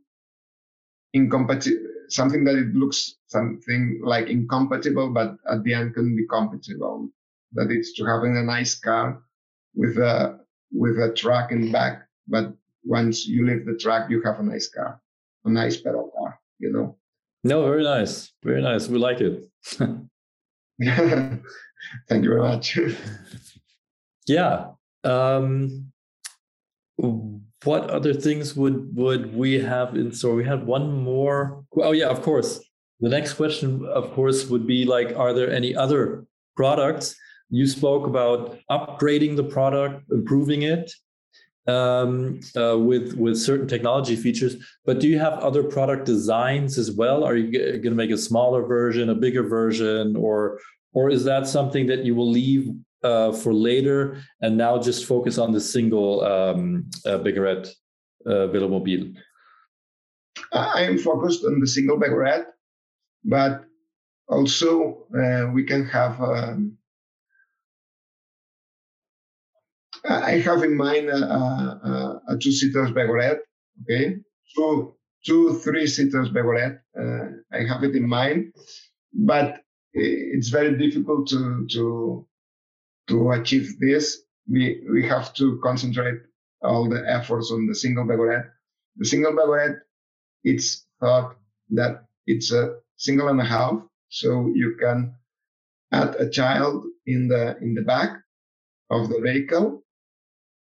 incompatible 1.13 1.87
something 2.11 2.43
that 2.43 2.55
it 2.55 2.75
looks 2.75 3.15
something 3.27 4.01
like 4.03 4.27
incompatible, 4.27 5.09
but 5.09 5.37
at 5.49 5.63
the 5.63 5.73
end 5.73 5.93
can 5.93 6.15
be 6.15 6.27
compatible. 6.27 7.09
That 7.53 7.71
it's 7.71 7.93
to 7.95 8.05
having 8.05 8.37
a 8.37 8.43
nice 8.43 8.75
car 8.75 9.21
with 9.75 9.97
a 9.97 10.39
with 10.71 10.97
a 10.99 11.13
truck 11.13 11.51
in 11.51 11.71
back, 11.71 12.07
but 12.27 12.53
once 12.83 13.27
you 13.27 13.45
leave 13.45 13.65
the 13.65 13.77
truck, 13.77 14.09
you 14.09 14.21
have 14.23 14.39
a 14.39 14.43
nice 14.43 14.69
car, 14.69 15.01
a 15.45 15.49
nice 15.49 15.77
pedal 15.77 16.11
car, 16.17 16.39
you 16.59 16.71
know. 16.71 16.97
No, 17.43 17.63
very 17.63 17.83
nice. 17.83 18.31
Very 18.43 18.61
nice. 18.61 18.87
We 18.87 18.99
like 18.99 19.19
it. 19.19 19.49
Thank 22.07 22.23
you 22.23 22.29
very 22.29 22.41
much. 22.41 22.77
yeah. 24.27 24.67
Um, 25.03 25.91
what 27.63 27.89
other 27.89 28.13
things 28.13 28.55
would 28.55 28.95
would 28.95 29.35
we 29.35 29.59
have 29.59 29.95
in 29.95 30.11
store? 30.11 30.35
We 30.35 30.45
had 30.45 30.65
one 30.65 30.91
more. 31.03 31.63
Oh 31.75 31.91
yeah, 31.91 32.07
of 32.07 32.21
course. 32.21 32.59
The 32.99 33.09
next 33.09 33.33
question, 33.33 33.85
of 33.87 34.13
course, 34.13 34.47
would 34.47 34.67
be 34.67 34.85
like, 34.85 35.15
are 35.17 35.33
there 35.33 35.51
any 35.51 35.75
other 35.75 36.25
products? 36.55 37.15
You 37.49 37.65
spoke 37.67 38.05
about 38.05 38.59
upgrading 38.69 39.35
the 39.35 39.43
product, 39.43 40.03
improving 40.11 40.61
it 40.61 40.91
um, 41.67 42.39
uh, 42.55 42.77
with 42.77 43.13
with 43.13 43.37
certain 43.37 43.67
technology 43.67 44.15
features. 44.15 44.55
But 44.85 44.99
do 44.99 45.07
you 45.07 45.19
have 45.19 45.33
other 45.33 45.63
product 45.63 46.05
designs 46.05 46.77
as 46.77 46.91
well? 46.91 47.23
Are 47.23 47.35
you 47.35 47.51
going 47.51 47.83
to 47.83 47.91
make 47.91 48.11
a 48.11 48.17
smaller 48.17 48.63
version, 48.65 49.09
a 49.09 49.15
bigger 49.15 49.43
version, 49.43 50.15
or 50.15 50.59
or 50.93 51.09
is 51.09 51.23
that 51.23 51.47
something 51.47 51.87
that 51.87 52.05
you 52.05 52.15
will 52.15 52.29
leave 52.29 52.69
uh, 53.03 53.31
for 53.31 53.53
later 53.53 54.17
and 54.41 54.57
now 54.57 54.77
just 54.77 55.05
focus 55.05 55.37
on 55.37 55.51
the 55.51 55.59
single 55.59 56.21
um, 56.21 56.89
uh, 57.05 57.17
Bigorette 57.17 57.67
uh, 58.25 58.47
Velomobile? 58.51 59.15
I 60.53 60.83
am 60.83 60.97
focused 60.97 61.43
on 61.45 61.59
the 61.59 61.67
single 61.67 61.97
Bigorette, 61.97 62.47
but 63.23 63.63
also 64.27 65.07
uh, 65.17 65.51
we 65.53 65.63
can 65.63 65.85
have. 65.85 66.21
Um, 66.21 66.77
I 70.09 70.39
have 70.39 70.63
in 70.63 70.75
mind 70.75 71.09
a, 71.09 71.15
a, 71.15 72.21
a 72.29 72.37
two 72.37 72.51
seaters 72.51 72.91
Begorette, 72.91 73.39
okay, 73.83 74.17
two, 74.55 74.95
two 75.23 75.59
three 75.59 75.85
seaters 75.85 76.29
Begorette. 76.29 76.79
Uh, 76.99 77.27
I 77.53 77.63
have 77.67 77.83
it 77.83 77.95
in 77.95 78.07
mind, 78.07 78.53
but 79.13 79.61
it's 79.93 80.49
very 80.49 80.77
difficult 80.77 81.27
to 81.29 81.67
to 81.71 82.27
to 83.09 83.31
achieve 83.31 83.79
this. 83.79 84.23
We 84.49 84.83
we 84.91 85.07
have 85.07 85.33
to 85.35 85.59
concentrate 85.63 86.21
all 86.61 86.89
the 86.89 87.03
efforts 87.09 87.51
on 87.51 87.67
the 87.67 87.75
single 87.75 88.05
Begorette. 88.05 88.49
The 88.97 89.05
single 89.05 89.33
Begorette, 89.33 89.79
it's 90.43 90.85
thought 90.99 91.37
that 91.71 92.05
it's 92.27 92.51
a 92.51 92.77
single 92.97 93.29
and 93.29 93.41
a 93.41 93.45
half, 93.45 93.81
so 94.09 94.47
you 94.53 94.77
can 94.79 95.15
add 95.91 96.15
a 96.15 96.29
child 96.29 96.85
in 97.05 97.27
the 97.27 97.57
in 97.61 97.73
the 97.73 97.81
back 97.83 98.21
of 98.89 99.09
the 99.09 99.19
vehicle 99.21 99.83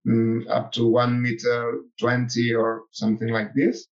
um, 0.07 0.45
up 0.49 0.71
to 0.73 0.87
one 0.87 1.21
meter 1.21 1.81
20 1.99 2.53
or 2.53 2.83
something 2.91 3.29
like 3.29 3.53
this. 3.53 3.87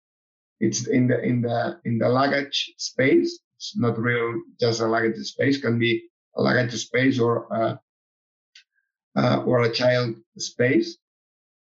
It's 0.60 0.86
in 0.86 1.08
the, 1.08 1.22
in 1.22 1.42
the, 1.42 1.80
in 1.84 1.98
the 1.98 2.08
luggage 2.08 2.74
space. 2.78 3.40
It's 3.56 3.76
not 3.76 3.98
real, 3.98 4.40
just 4.60 4.80
a 4.80 4.86
luggage 4.86 5.16
space 5.26 5.60
can 5.60 5.78
be 5.78 6.04
a 6.36 6.42
luggage 6.42 6.74
space 6.74 7.18
or, 7.20 7.52
uh, 7.54 7.76
uh, 9.16 9.42
or 9.46 9.62
a 9.62 9.72
child 9.72 10.16
space. 10.38 10.98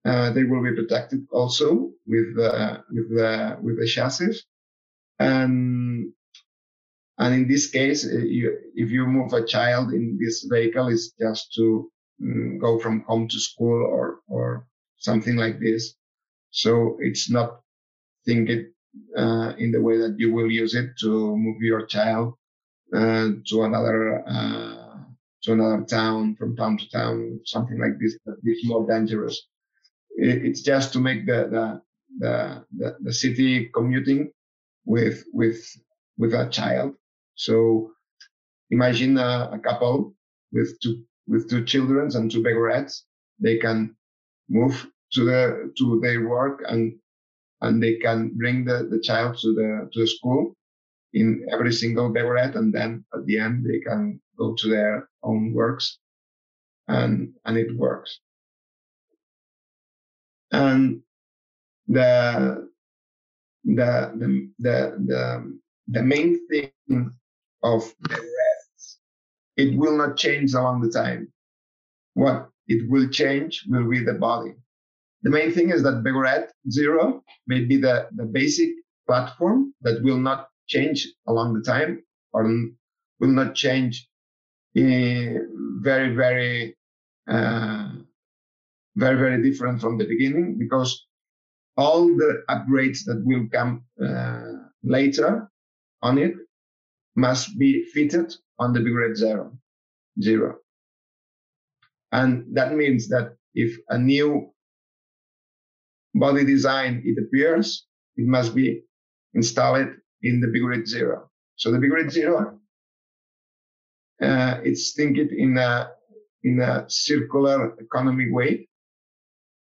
Uh, 0.04 0.30
they 0.32 0.44
will 0.44 0.62
be 0.62 0.74
protected 0.74 1.26
also 1.32 1.90
with 2.06 2.36
the, 2.36 2.84
with 2.90 3.10
the, 3.10 3.58
with 3.62 3.78
the 3.78 3.86
chassis. 3.86 4.40
And, 5.18 6.12
and 7.18 7.34
in 7.34 7.48
this 7.48 7.68
case, 7.70 8.06
uh, 8.06 8.18
you, 8.18 8.58
if 8.74 8.90
you 8.90 9.06
move 9.06 9.32
a 9.32 9.44
child 9.46 9.92
in 9.92 10.18
this 10.20 10.46
vehicle, 10.50 10.88
it's 10.88 11.12
just 11.20 11.52
to 11.54 11.90
Mm, 12.22 12.60
go 12.60 12.78
from 12.78 13.00
home 13.02 13.26
to 13.28 13.40
school 13.40 13.82
or 13.84 14.20
or 14.28 14.66
something 14.98 15.36
like 15.36 15.58
this. 15.58 15.94
So 16.50 16.96
it's 17.00 17.30
not 17.30 17.60
thinking 18.26 18.71
uh, 19.16 19.54
in 19.58 19.72
the 19.72 19.80
way 19.80 19.98
that 19.98 20.16
you 20.18 20.32
will 20.32 20.50
use 20.50 20.74
it 20.74 20.90
to 21.00 21.36
move 21.36 21.60
your 21.60 21.86
child 21.86 22.34
uh, 22.94 23.30
to 23.48 23.62
another 23.64 24.22
uh, 24.28 24.98
to 25.42 25.52
another 25.52 25.84
town 25.84 26.36
from 26.36 26.56
town 26.56 26.78
to 26.78 26.88
town, 26.90 27.40
something 27.44 27.78
like 27.78 27.98
this 28.00 28.18
that 28.26 28.36
is 28.44 28.64
more 28.64 28.86
dangerous. 28.86 29.48
It's 30.16 30.62
just 30.62 30.92
to 30.92 31.00
make 31.00 31.26
the 31.26 31.48
the, 31.50 31.82
the 32.18 32.66
the 32.78 32.96
the 33.02 33.12
city 33.12 33.70
commuting 33.74 34.30
with 34.84 35.24
with 35.32 35.60
with 36.18 36.34
a 36.34 36.48
child. 36.50 36.94
So 37.34 37.92
imagine 38.70 39.18
a, 39.18 39.50
a 39.54 39.58
couple 39.58 40.14
with 40.52 40.78
two 40.80 41.04
with 41.26 41.48
two 41.50 41.64
children 41.64 42.10
and 42.14 42.30
two 42.30 42.42
baguettes. 42.42 43.02
They 43.40 43.58
can 43.58 43.96
move 44.48 44.88
to 45.14 45.24
the 45.24 45.72
to 45.78 46.00
their 46.00 46.28
work 46.28 46.62
and 46.68 46.98
and 47.62 47.82
they 47.82 47.96
can 47.96 48.32
bring 48.36 48.64
the, 48.66 48.88
the 48.90 49.00
child 49.00 49.38
to 49.40 49.54
the 49.54 49.90
to 49.92 50.00
the 50.02 50.08
school 50.08 50.56
in 51.14 51.46
every 51.52 51.72
single 51.72 52.12
baguette 52.12 52.56
and 52.56 52.74
then 52.74 53.04
at 53.14 53.26
the 53.26 53.38
end 53.38 53.64
they 53.66 53.80
can 53.80 54.20
go 54.38 54.54
to 54.54 54.68
their 54.68 55.08
own 55.24 55.52
works 55.54 55.98
and 56.88 57.34
and 57.46 57.58
it 57.58 57.76
works. 57.76 58.20
And 60.52 61.02
the 61.88 62.68
the 63.64 64.12
the 64.18 64.50
the 64.58 64.76
the, 65.06 65.58
the 65.88 66.02
main 66.02 66.46
thing 66.48 66.72
of 67.62 67.82
rest 68.10 68.98
it 69.56 69.78
will 69.78 69.96
not 69.96 70.16
change 70.16 70.54
along 70.54 70.82
the 70.82 70.90
time. 70.90 71.32
What 72.14 72.50
it 72.68 72.90
will 72.90 73.08
change 73.08 73.64
will 73.68 73.88
be 73.88 74.04
the 74.04 74.14
body 74.14 74.54
the 75.22 75.30
main 75.30 75.52
thing 75.52 75.70
is 75.70 75.82
that 75.82 76.02
Baguette 76.02 76.50
Zero 76.70 77.22
may 77.46 77.64
be 77.64 77.76
the, 77.76 78.08
the 78.16 78.24
basic 78.24 78.70
platform 79.06 79.74
that 79.82 80.02
will 80.02 80.18
not 80.18 80.48
change 80.66 81.08
along 81.26 81.54
the 81.54 81.62
time 81.62 82.02
or 82.32 82.44
will 83.20 83.28
not 83.28 83.54
change 83.54 84.08
very, 84.74 86.14
very, 86.14 86.76
uh, 87.28 87.90
very, 88.96 89.16
very 89.16 89.42
different 89.42 89.80
from 89.80 89.98
the 89.98 90.06
beginning 90.06 90.58
because 90.58 91.06
all 91.76 92.06
the 92.06 92.42
upgrades 92.48 93.04
that 93.04 93.22
will 93.24 93.46
come 93.52 93.84
uh, 94.04 94.52
later 94.82 95.48
on 96.02 96.18
it 96.18 96.34
must 97.14 97.58
be 97.58 97.84
fitted 97.92 98.34
on 98.58 98.72
the 98.72 98.80
Baguette 98.80 99.16
Zero, 99.16 99.56
Zero. 100.20 100.58
And 102.10 102.44
that 102.54 102.74
means 102.74 103.08
that 103.08 103.36
if 103.54 103.78
a 103.88 103.98
new 103.98 104.51
body 106.14 106.44
design 106.44 107.02
it 107.04 107.18
appears, 107.22 107.86
it 108.16 108.26
must 108.26 108.54
be 108.54 108.82
installed 109.34 109.88
in 110.22 110.40
the 110.40 110.46
Baguette 110.46 110.86
Zero. 110.86 111.30
So 111.56 111.70
the 111.70 111.78
Baguette 111.78 112.10
Zero, 112.10 112.58
uh, 114.22 114.60
it's 114.62 114.92
thinking 114.92 115.30
in 115.36 115.58
a, 115.58 115.90
in 116.44 116.60
a 116.60 116.84
circular 116.88 117.74
economy 117.78 118.30
way 118.30 118.68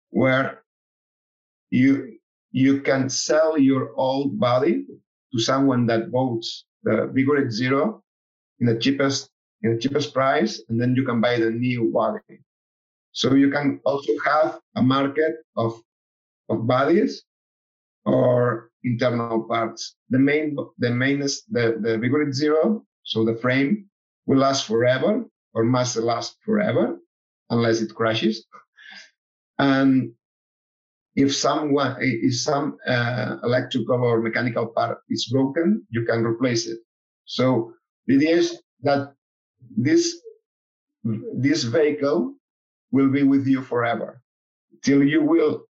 where 0.09 0.63
you, 1.69 2.17
you 2.51 2.81
can 2.81 3.09
sell 3.09 3.57
your 3.57 3.91
old 3.95 4.39
body 4.39 4.85
to 5.33 5.39
someone 5.39 5.85
that 5.85 6.09
votes 6.09 6.65
the 6.83 7.11
Baguette 7.13 7.51
Zero 7.51 8.03
in 8.59 8.65
the 8.65 8.77
cheapest, 8.77 9.29
in 9.61 9.75
the 9.75 9.79
cheapest 9.79 10.13
price, 10.13 10.61
and 10.69 10.81
then 10.81 10.95
you 10.95 11.03
can 11.05 11.21
buy 11.21 11.37
the 11.37 11.51
new 11.51 11.91
body. 11.93 12.41
So 13.11 13.35
you 13.35 13.49
can 13.49 13.79
also 13.85 14.13
have 14.25 14.59
a 14.75 14.81
market 14.81 15.35
of 15.55 15.79
of 16.49 16.67
bodies 16.67 17.23
or 18.05 18.69
internal 18.83 19.43
parts. 19.43 19.95
The 20.09 20.19
main, 20.19 20.55
the 20.77 20.89
mainest, 20.89 21.51
the, 21.51 21.77
the 21.81 21.97
Baguette 21.97 22.33
Zero, 22.33 22.85
so 23.03 23.25
the 23.25 23.35
frame 23.35 23.85
will 24.25 24.39
last 24.39 24.67
forever 24.67 25.25
or 25.53 25.63
must 25.63 25.97
last 25.97 26.37
forever 26.45 26.97
unless 27.49 27.81
it 27.81 27.93
crashes. 27.93 28.45
And 29.57 30.13
if 31.15 31.35
someone, 31.35 31.97
if 31.99 32.35
some 32.35 32.77
uh, 32.87 33.37
electrical 33.43 34.01
or 34.01 34.21
mechanical 34.21 34.67
part 34.67 34.99
is 35.09 35.29
broken, 35.31 35.85
you 35.89 36.05
can 36.05 36.23
replace 36.23 36.67
it. 36.67 36.79
So 37.25 37.73
the 38.07 38.15
idea 38.15 38.37
is 38.37 38.61
that 38.83 39.13
this, 39.75 40.21
this 41.03 41.63
vehicle 41.63 42.35
will 42.91 43.09
be 43.09 43.23
with 43.23 43.47
you 43.47 43.61
forever 43.61 44.21
till 44.83 45.03
you 45.03 45.21
will 45.21 45.65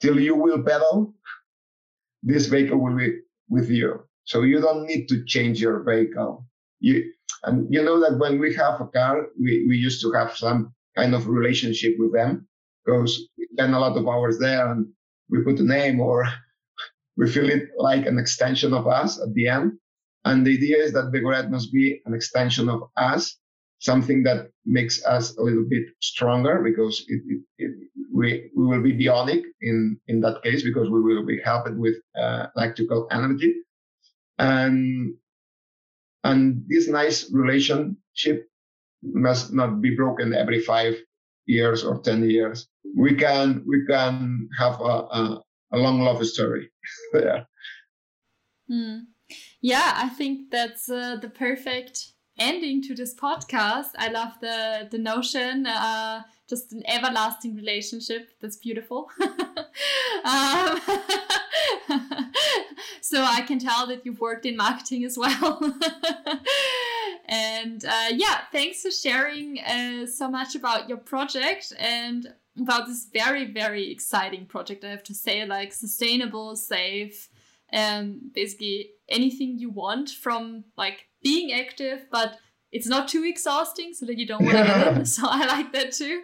till 0.00 0.18
you 0.20 0.34
will 0.34 0.62
pedal, 0.62 1.14
this 2.22 2.46
vehicle 2.46 2.78
will 2.78 2.96
be 2.96 3.18
with 3.48 3.70
you. 3.70 4.04
So 4.24 4.42
you 4.42 4.60
don't 4.60 4.86
need 4.86 5.08
to 5.08 5.24
change 5.24 5.60
your 5.60 5.82
vehicle. 5.82 6.46
You, 6.80 7.12
and 7.44 7.72
you 7.72 7.82
know 7.82 8.00
that 8.00 8.18
when 8.18 8.38
we 8.38 8.54
have 8.54 8.80
a 8.80 8.86
car, 8.86 9.28
we, 9.40 9.66
we 9.68 9.76
used 9.76 10.02
to 10.02 10.12
have 10.12 10.36
some 10.36 10.74
kind 10.96 11.14
of 11.14 11.28
relationship 11.28 11.94
with 11.98 12.12
them 12.12 12.46
because 12.84 13.28
we 13.38 13.46
spend 13.52 13.74
a 13.74 13.78
lot 13.78 13.96
of 13.96 14.06
hours 14.06 14.38
there 14.38 14.70
and 14.70 14.86
we 15.30 15.42
put 15.42 15.60
a 15.60 15.64
name 15.64 16.00
or 16.00 16.26
we 17.16 17.30
feel 17.30 17.48
it 17.48 17.68
like 17.78 18.06
an 18.06 18.18
extension 18.18 18.72
of 18.72 18.86
us 18.86 19.20
at 19.20 19.32
the 19.34 19.48
end. 19.48 19.72
And 20.24 20.46
the 20.46 20.54
idea 20.56 20.78
is 20.78 20.92
that 20.92 21.12
Baguette 21.12 21.50
must 21.50 21.72
be 21.72 22.02
an 22.04 22.14
extension 22.14 22.68
of 22.68 22.82
us 22.96 23.38
something 23.78 24.22
that 24.24 24.50
makes 24.66 25.04
us 25.04 25.36
a 25.36 25.42
little 25.42 25.64
bit 25.68 25.84
stronger 26.00 26.60
because 26.62 27.04
it, 27.08 27.22
it, 27.28 27.42
it, 27.58 27.70
we, 28.12 28.50
we 28.56 28.66
will 28.66 28.82
be 28.82 28.92
bionic 28.92 29.42
in, 29.60 29.98
in 30.08 30.20
that 30.20 30.42
case 30.42 30.62
because 30.62 30.90
we 30.90 31.00
will 31.00 31.24
be 31.24 31.40
helped 31.44 31.70
with 31.74 31.94
uh, 32.20 32.46
electrical 32.56 33.06
energy. 33.10 33.54
And, 34.38 35.14
and 36.24 36.64
this 36.68 36.88
nice 36.88 37.30
relationship 37.32 38.48
must 39.02 39.52
not 39.52 39.80
be 39.80 39.94
broken 39.94 40.34
every 40.34 40.60
five 40.60 40.96
years 41.46 41.84
or 41.84 42.00
10 42.00 42.28
years. 42.28 42.68
We 42.96 43.14
can, 43.14 43.64
we 43.66 43.86
can 43.86 44.48
have 44.58 44.80
a, 44.80 44.84
a, 44.84 45.42
a 45.72 45.78
long 45.78 46.00
love 46.00 46.24
story 46.26 46.68
there. 47.12 47.46
Mm. 48.70 49.02
Yeah, 49.60 49.92
I 49.94 50.08
think 50.08 50.50
that's 50.50 50.88
uh, 50.88 51.16
the 51.20 51.28
perfect 51.28 52.12
ending 52.38 52.82
to 52.82 52.94
this 52.94 53.14
podcast. 53.14 53.90
I 53.98 54.08
love 54.08 54.32
the 54.40 54.88
the 54.90 54.98
notion, 54.98 55.66
uh, 55.66 56.22
just 56.48 56.72
an 56.72 56.82
everlasting 56.86 57.56
relationship. 57.56 58.30
That's 58.40 58.56
beautiful. 58.56 59.10
um, 59.20 60.80
so 63.00 63.22
I 63.22 63.42
can 63.46 63.58
tell 63.58 63.86
that 63.88 64.04
you've 64.04 64.20
worked 64.20 64.46
in 64.46 64.56
marketing 64.56 65.04
as 65.04 65.18
well. 65.18 65.60
and 67.26 67.84
uh, 67.84 68.08
yeah, 68.12 68.40
thanks 68.52 68.82
for 68.82 68.90
sharing 68.90 69.60
uh, 69.60 70.06
so 70.06 70.30
much 70.30 70.54
about 70.54 70.88
your 70.88 70.98
project 70.98 71.72
and 71.78 72.34
about 72.58 72.86
this 72.86 73.08
very 73.12 73.52
very 73.52 73.90
exciting 73.90 74.46
project. 74.46 74.84
I 74.84 74.90
have 74.90 75.04
to 75.04 75.14
say, 75.14 75.44
like 75.44 75.72
sustainable, 75.72 76.56
safe, 76.56 77.28
and 77.70 78.10
um, 78.10 78.30
basically 78.34 78.90
anything 79.08 79.58
you 79.58 79.70
want 79.70 80.10
from 80.10 80.64
like 80.76 81.07
being 81.22 81.52
active, 81.52 82.06
but 82.10 82.38
it's 82.70 82.86
not 82.86 83.08
too 83.08 83.24
exhausting 83.24 83.94
so 83.94 84.04
that 84.06 84.18
you 84.18 84.26
don't 84.26 84.44
want 84.44 84.58
to 84.58 84.64
get 84.64 84.98
it. 84.98 85.06
So 85.06 85.22
I 85.26 85.46
like 85.46 85.72
that 85.72 85.92
too. 85.92 86.22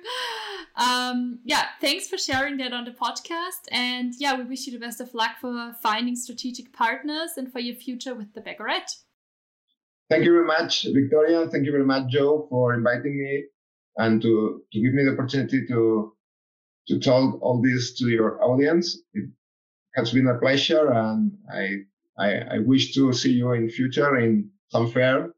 Um, 0.77 1.39
yeah, 1.45 1.67
thanks 1.81 2.09
for 2.09 2.19
sharing 2.19 2.59
that 2.59 2.73
on 2.73 2.85
the 2.85 2.91
podcast. 2.91 3.69
And 3.71 4.13
yeah, 4.19 4.37
we 4.37 4.45
wish 4.45 4.67
you 4.67 4.73
the 4.73 4.85
best 4.85 5.01
of 5.01 5.15
luck 5.15 5.37
for 5.41 5.75
finding 5.83 6.17
strategic 6.17 6.73
partners 6.73 7.33
and 7.37 7.51
for 7.51 7.61
your 7.61 7.77
future 7.77 8.15
with 8.15 8.35
the 8.35 8.41
Baguette. 8.41 8.95
Thank 10.11 10.25
you 10.25 10.33
very 10.33 10.47
much, 10.47 10.87
Victoria. 10.93 11.47
Thank 11.49 11.65
you 11.65 11.73
very 11.73 11.87
much, 11.87 12.11
Joe, 12.11 12.47
for 12.51 12.75
inviting 12.75 13.19
me 13.19 13.45
and 13.97 14.21
to, 14.21 14.63
to 14.73 14.81
give 14.81 14.93
me 14.93 15.05
the 15.05 15.13
opportunity 15.13 15.67
to 15.69 16.13
to 16.87 16.99
tell 16.99 17.39
all 17.41 17.63
this 17.63 17.95
to 17.95 18.11
your 18.11 18.43
audience. 18.45 18.99
It 19.15 19.31
has 19.95 20.13
been 20.13 20.27
a 20.27 20.39
pleasure, 20.39 20.93
and 20.93 21.33
I 21.51 21.85
I, 22.19 22.57
I 22.57 22.59
wish 22.59 22.95
to 22.95 23.13
see 23.13 23.33
you 23.33 23.53
in 23.53 23.71
future 23.71 24.19
in 24.19 24.51
some 24.69 24.91
fair, 24.91 25.31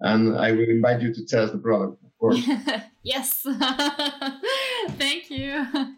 and 0.00 0.36
I 0.36 0.52
will 0.52 0.68
invite 0.68 1.00
you 1.00 1.12
to 1.14 1.26
test 1.26 1.52
the 1.52 1.58
product, 1.58 2.02
of 2.04 2.18
course. 2.18 2.48
yes. 3.02 3.40
Thank 4.90 5.30
you. 5.30 5.66